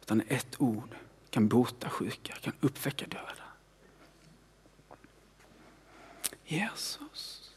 Utan 0.00 0.22
ett 0.28 0.60
ord 0.60 0.94
kan 1.30 1.48
bota 1.48 1.90
sjuka, 1.90 2.34
kan 2.34 2.52
uppväcka 2.60 3.06
döda. 3.06 3.44
Jesus. 6.44 7.50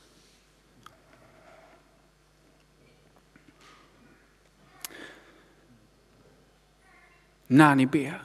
När 7.48 7.76
ni 7.76 7.86
ber. 7.86 8.24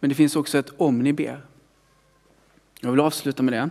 Men 0.00 0.08
det 0.08 0.14
finns 0.14 0.36
också 0.36 0.58
ett 0.58 0.70
om 0.76 0.98
ni 0.98 1.12
ber. 1.12 1.46
Jag 2.80 2.90
vill 2.90 3.00
avsluta 3.00 3.42
med 3.42 3.52
det. 3.52 3.70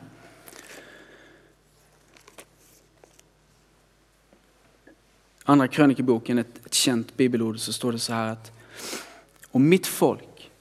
Andra 5.50 5.68
krönikeboken, 5.68 6.38
ett, 6.38 6.66
ett 6.66 6.74
känt 6.74 7.18
bibelord, 7.18 7.60
så 7.60 7.74
står 7.74 7.92
det 7.92 8.00
så 8.00 8.14
här 8.14 8.32
att 8.32 8.52
om 9.52 9.70
mitt 9.70 9.88
folk 9.88 10.52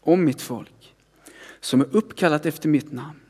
om 0.00 0.24
mitt 0.24 0.42
folk 0.42 0.94
som 1.60 1.80
är 1.80 1.96
uppkallat 1.96 2.46
efter 2.46 2.68
mitt 2.68 2.92
namn 2.92 3.20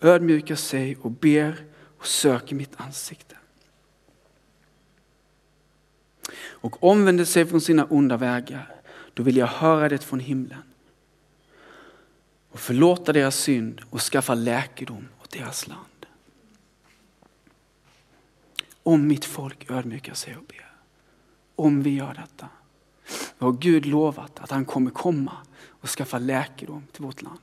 ödmjukar 0.00 0.54
sig 0.54 0.96
och 0.96 1.10
ber 1.10 1.64
och 1.98 2.06
söker 2.06 2.54
mitt 2.54 2.80
ansikte 2.80 3.36
och 6.38 6.84
omvänder 6.84 7.24
sig 7.24 7.46
från 7.46 7.60
sina 7.60 7.84
onda 7.84 8.16
vägar, 8.16 8.74
då 9.14 9.22
vill 9.22 9.36
jag 9.36 9.46
höra 9.46 9.88
det 9.88 9.98
från 9.98 10.20
himlen 10.20 10.62
och 12.50 12.60
förlåta 12.60 13.12
deras 13.12 13.36
synd 13.36 13.80
och 13.90 14.00
skaffa 14.00 14.34
läkedom 14.34 15.08
deras 15.30 15.66
land. 15.66 16.06
Om 18.82 19.06
mitt 19.06 19.24
folk 19.24 19.70
ödmjukar 19.70 20.14
sig 20.14 20.36
och 20.36 20.44
ber. 20.44 20.72
Om 21.54 21.82
vi 21.82 21.94
gör 21.94 22.14
detta. 22.14 22.48
Då 23.38 23.46
har 23.46 23.52
Gud 23.52 23.86
lovat 23.86 24.40
att 24.40 24.50
han 24.50 24.64
kommer 24.64 24.90
komma 24.90 25.36
och 25.66 25.88
skaffa 25.88 26.18
läkedom 26.18 26.82
till 26.92 27.02
vårt 27.02 27.22
land. 27.22 27.40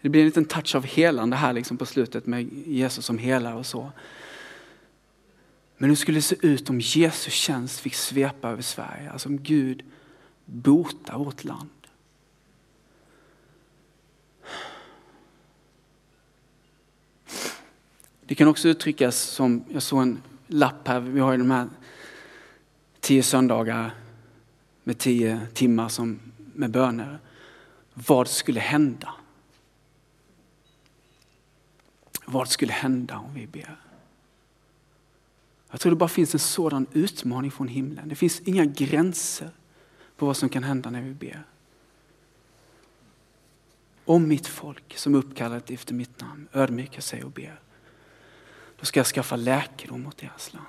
Det 0.00 0.08
blir 0.08 0.20
en 0.20 0.26
liten 0.26 0.44
touch 0.44 0.74
av 0.74 0.84
helande 0.84 1.36
här 1.36 1.52
liksom 1.52 1.76
på 1.76 1.86
slutet 1.86 2.26
med 2.26 2.52
Jesus 2.66 3.04
som 3.04 3.18
helare 3.18 3.54
och 3.54 3.66
så. 3.66 3.92
Men 5.76 5.90
hur 5.90 5.96
skulle 5.96 6.18
det 6.18 6.22
se 6.22 6.36
ut 6.40 6.70
om 6.70 6.80
Jesus 6.80 7.32
tjänst 7.32 7.80
fick 7.80 7.94
svepa 7.94 8.48
över 8.48 8.62
Sverige? 8.62 9.10
Alltså 9.10 9.28
om 9.28 9.42
Gud 9.42 9.84
botar 10.44 11.18
vårt 11.18 11.44
land. 11.44 11.70
Det 18.26 18.34
kan 18.34 18.48
också 18.48 18.68
uttryckas 18.68 19.16
som, 19.16 19.64
jag 19.68 19.82
såg 19.82 20.02
en 20.02 20.22
lapp 20.46 20.88
här, 20.88 21.00
vi 21.00 21.20
har 21.20 21.32
ju 21.32 21.38
de 21.38 21.50
här 21.50 21.68
tio 23.00 23.22
söndagar 23.22 23.90
med 24.84 24.98
tio 24.98 25.40
timmar 25.54 25.88
som, 25.88 26.20
med 26.36 26.70
böner. 26.70 27.18
Vad 27.94 28.28
skulle 28.28 28.60
hända? 28.60 29.14
Vad 32.24 32.48
skulle 32.48 32.72
hända 32.72 33.18
om 33.18 33.34
vi 33.34 33.46
ber? 33.46 33.76
Jag 35.70 35.80
tror 35.80 35.90
det 35.90 35.96
bara 35.96 36.08
finns 36.08 36.34
en 36.34 36.40
sådan 36.40 36.86
utmaning 36.92 37.50
från 37.50 37.68
himlen. 37.68 38.08
Det 38.08 38.14
finns 38.14 38.40
inga 38.40 38.64
gränser 38.64 39.50
på 40.16 40.26
vad 40.26 40.36
som 40.36 40.48
kan 40.48 40.62
hända 40.62 40.90
när 40.90 41.02
vi 41.02 41.14
ber. 41.14 41.44
om 44.04 44.28
mitt 44.28 44.46
folk 44.46 44.98
som 44.98 45.14
uppkallat 45.14 45.70
efter 45.70 45.94
mitt 45.94 46.20
namn 46.20 46.48
ödmjukar 46.52 47.00
sig 47.00 47.24
och 47.24 47.30
ber, 47.30 47.60
då 48.78 48.84
ska 48.84 49.00
jag 49.00 49.06
skaffa 49.06 49.36
läkedom 49.36 50.06
åt 50.06 50.18
deras 50.18 50.52
land. 50.52 50.66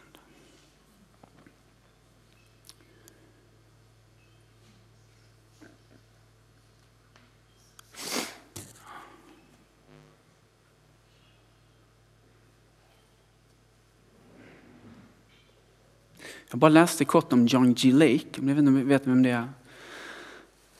Jag 16.50 16.60
bara 16.60 16.70
läste 16.70 17.06
kort 17.06 17.34
om 17.34 17.48
John 17.48 17.74
G. 17.74 17.92
Lake, 17.92 18.40
om 18.40 18.46
ni 18.46 18.84
vet 18.84 19.08
vem 19.08 19.24
det 19.24 19.30
är. 19.30 19.50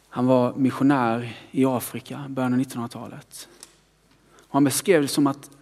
Han 0.10 0.26
var 0.26 0.56
missionär 0.56 1.38
i 1.52 1.66
Afrika 1.66 2.26
i 2.26 2.30
början 2.30 2.54
av 2.54 2.60
1900-talet. 2.60 3.48
Han 4.48 4.64
beskrev 4.64 5.02
det 5.02 5.08
som 5.08 5.28
att 5.28 5.57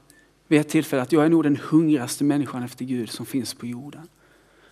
vid 0.48 0.60
ett 0.60 0.70
tillfälle 0.70 1.02
att 1.02 1.12
jag 1.12 1.26
är 1.26 1.30
nog 1.30 1.44
den 1.44 1.58
hungrigaste 1.58 2.24
människan 2.24 2.64
efter 2.64 2.86
Gud 2.86 3.10
som 3.10 3.26
finns 3.26 3.54
på 3.54 3.66
jorden. 3.66 4.08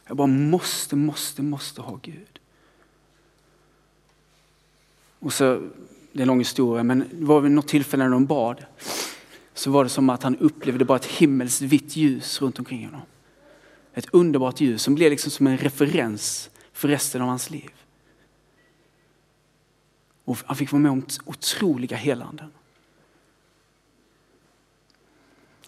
Jag 0.07 0.17
bara 0.17 0.27
måste, 0.27 0.95
måste, 0.95 1.41
måste 1.41 1.81
ha 1.81 1.99
Gud. 2.01 2.39
Och 5.19 5.33
så, 5.33 5.62
det 6.12 6.19
är 6.19 6.21
en 6.21 6.27
lång 6.27 6.39
historia, 6.39 6.83
men 6.83 6.99
det 7.12 7.25
var 7.25 7.41
vid 7.41 7.51
något 7.51 7.67
tillfälle 7.67 8.03
när 8.03 8.12
de 8.12 8.25
bad 8.25 8.65
så 9.53 9.71
var 9.71 9.83
det 9.83 9.89
som 9.89 10.09
att 10.09 10.23
han 10.23 10.38
upplevde 10.38 10.86
bara 10.86 10.95
ett 10.95 11.05
himmelskt 11.05 11.62
vitt 11.62 11.95
ljus 11.95 12.41
runt 12.41 12.59
omkring 12.59 12.86
honom. 12.86 13.01
Ett 13.93 14.07
underbart 14.12 14.62
ljus 14.62 14.81
som 14.81 14.95
blev 14.95 15.12
liksom 15.12 15.31
som 15.31 15.47
en 15.47 15.57
referens 15.57 16.49
för 16.73 16.88
resten 16.88 17.21
av 17.21 17.27
hans 17.27 17.49
liv. 17.49 17.71
Och 20.25 20.38
han 20.45 20.55
fick 20.55 20.71
vara 20.71 20.81
med 20.81 20.91
om 20.91 21.05
otroliga 21.25 21.97
helanden. 21.97 22.51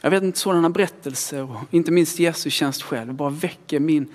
Jag 0.05 0.11
vet 0.11 0.23
inte, 0.23 0.39
sådana 0.39 0.69
berättelser 0.69 1.51
och 1.51 1.57
inte 1.71 1.91
minst 1.91 2.19
Jesus 2.19 2.53
tjänst 2.53 2.81
själv 2.81 3.13
bara 3.13 3.29
väcker 3.29 3.79
min, 3.79 4.13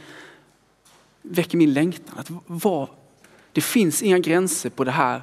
väcker 1.23 1.59
min 1.59 1.73
längtan. 1.73 2.19
Att 2.19 2.31
var, 2.47 2.91
det 3.53 3.61
finns 3.61 4.03
inga 4.03 4.19
gränser 4.19 4.71
på 4.71 4.85
det 4.85 4.91
här 4.91 5.23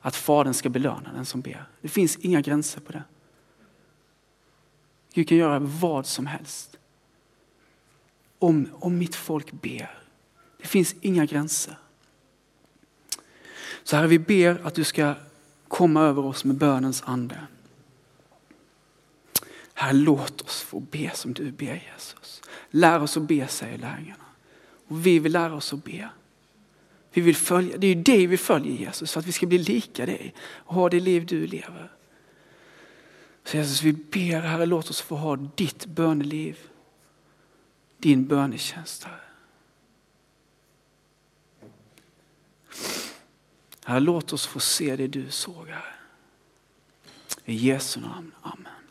att 0.00 0.16
Fadern 0.16 0.54
ska 0.54 0.68
belöna 0.68 1.12
den 1.14 1.26
som 1.26 1.40
ber. 1.40 1.66
Det 1.80 1.88
finns 1.88 2.16
inga 2.16 2.40
gränser 2.40 2.80
på 2.80 2.92
det. 2.92 3.02
Gud 5.14 5.28
kan 5.28 5.38
göra 5.38 5.58
vad 5.58 6.06
som 6.06 6.26
helst. 6.26 6.76
Om, 8.38 8.68
om 8.72 8.98
mitt 8.98 9.14
folk 9.14 9.52
ber. 9.52 9.98
Det 10.60 10.66
finns 10.66 10.94
inga 11.00 11.24
gränser. 11.24 11.78
Så 13.82 13.96
Herre, 13.96 14.06
vi 14.06 14.18
ber 14.18 14.66
att 14.66 14.74
du 14.74 14.84
ska 14.84 15.14
komma 15.68 16.02
över 16.02 16.24
oss 16.24 16.44
med 16.44 16.56
bönens 16.56 17.02
ande. 17.06 17.40
Herre, 19.74 19.92
låt 19.92 20.40
oss 20.40 20.60
få 20.62 20.80
be 20.80 21.10
som 21.14 21.34
du 21.34 21.52
ber 21.52 21.82
Jesus. 21.94 22.42
Lär 22.70 23.02
oss 23.02 23.16
att 23.16 23.22
be, 23.22 23.48
säger 23.48 23.78
lärjungarna. 23.78 24.24
Och 24.88 25.06
vi 25.06 25.18
vill 25.18 25.32
lära 25.32 25.54
oss 25.54 25.72
att 25.72 25.84
be. 25.84 26.08
Vi 27.12 27.20
vill 27.20 27.36
följa, 27.36 27.76
det 27.76 27.86
är 27.86 27.94
ju 27.94 28.02
dig 28.02 28.26
vi 28.26 28.36
följer 28.36 28.72
Jesus, 28.72 29.12
för 29.12 29.20
att 29.20 29.26
vi 29.26 29.32
ska 29.32 29.46
bli 29.46 29.58
lika 29.58 30.06
dig 30.06 30.34
och 30.40 30.74
ha 30.74 30.88
det 30.88 31.00
liv 31.00 31.26
du 31.26 31.46
lever. 31.46 31.92
Så 33.44 33.56
Jesus, 33.56 33.82
vi 33.82 33.92
ber 33.92 34.40
Herre, 34.40 34.66
låt 34.66 34.90
oss 34.90 35.00
få 35.00 35.16
ha 35.16 35.36
ditt 35.36 35.86
böneliv, 35.86 36.58
din 37.98 38.26
bönetjänst 38.26 39.04
Herre. 39.04 39.20
Herre, 43.84 44.00
låt 44.00 44.32
oss 44.32 44.46
få 44.46 44.60
se 44.60 44.96
det 44.96 45.06
du 45.06 45.30
såg, 45.30 45.68
Herre. 45.68 45.94
I 47.44 47.54
Jesu 47.54 48.00
namn. 48.00 48.32
Amen. 48.42 48.83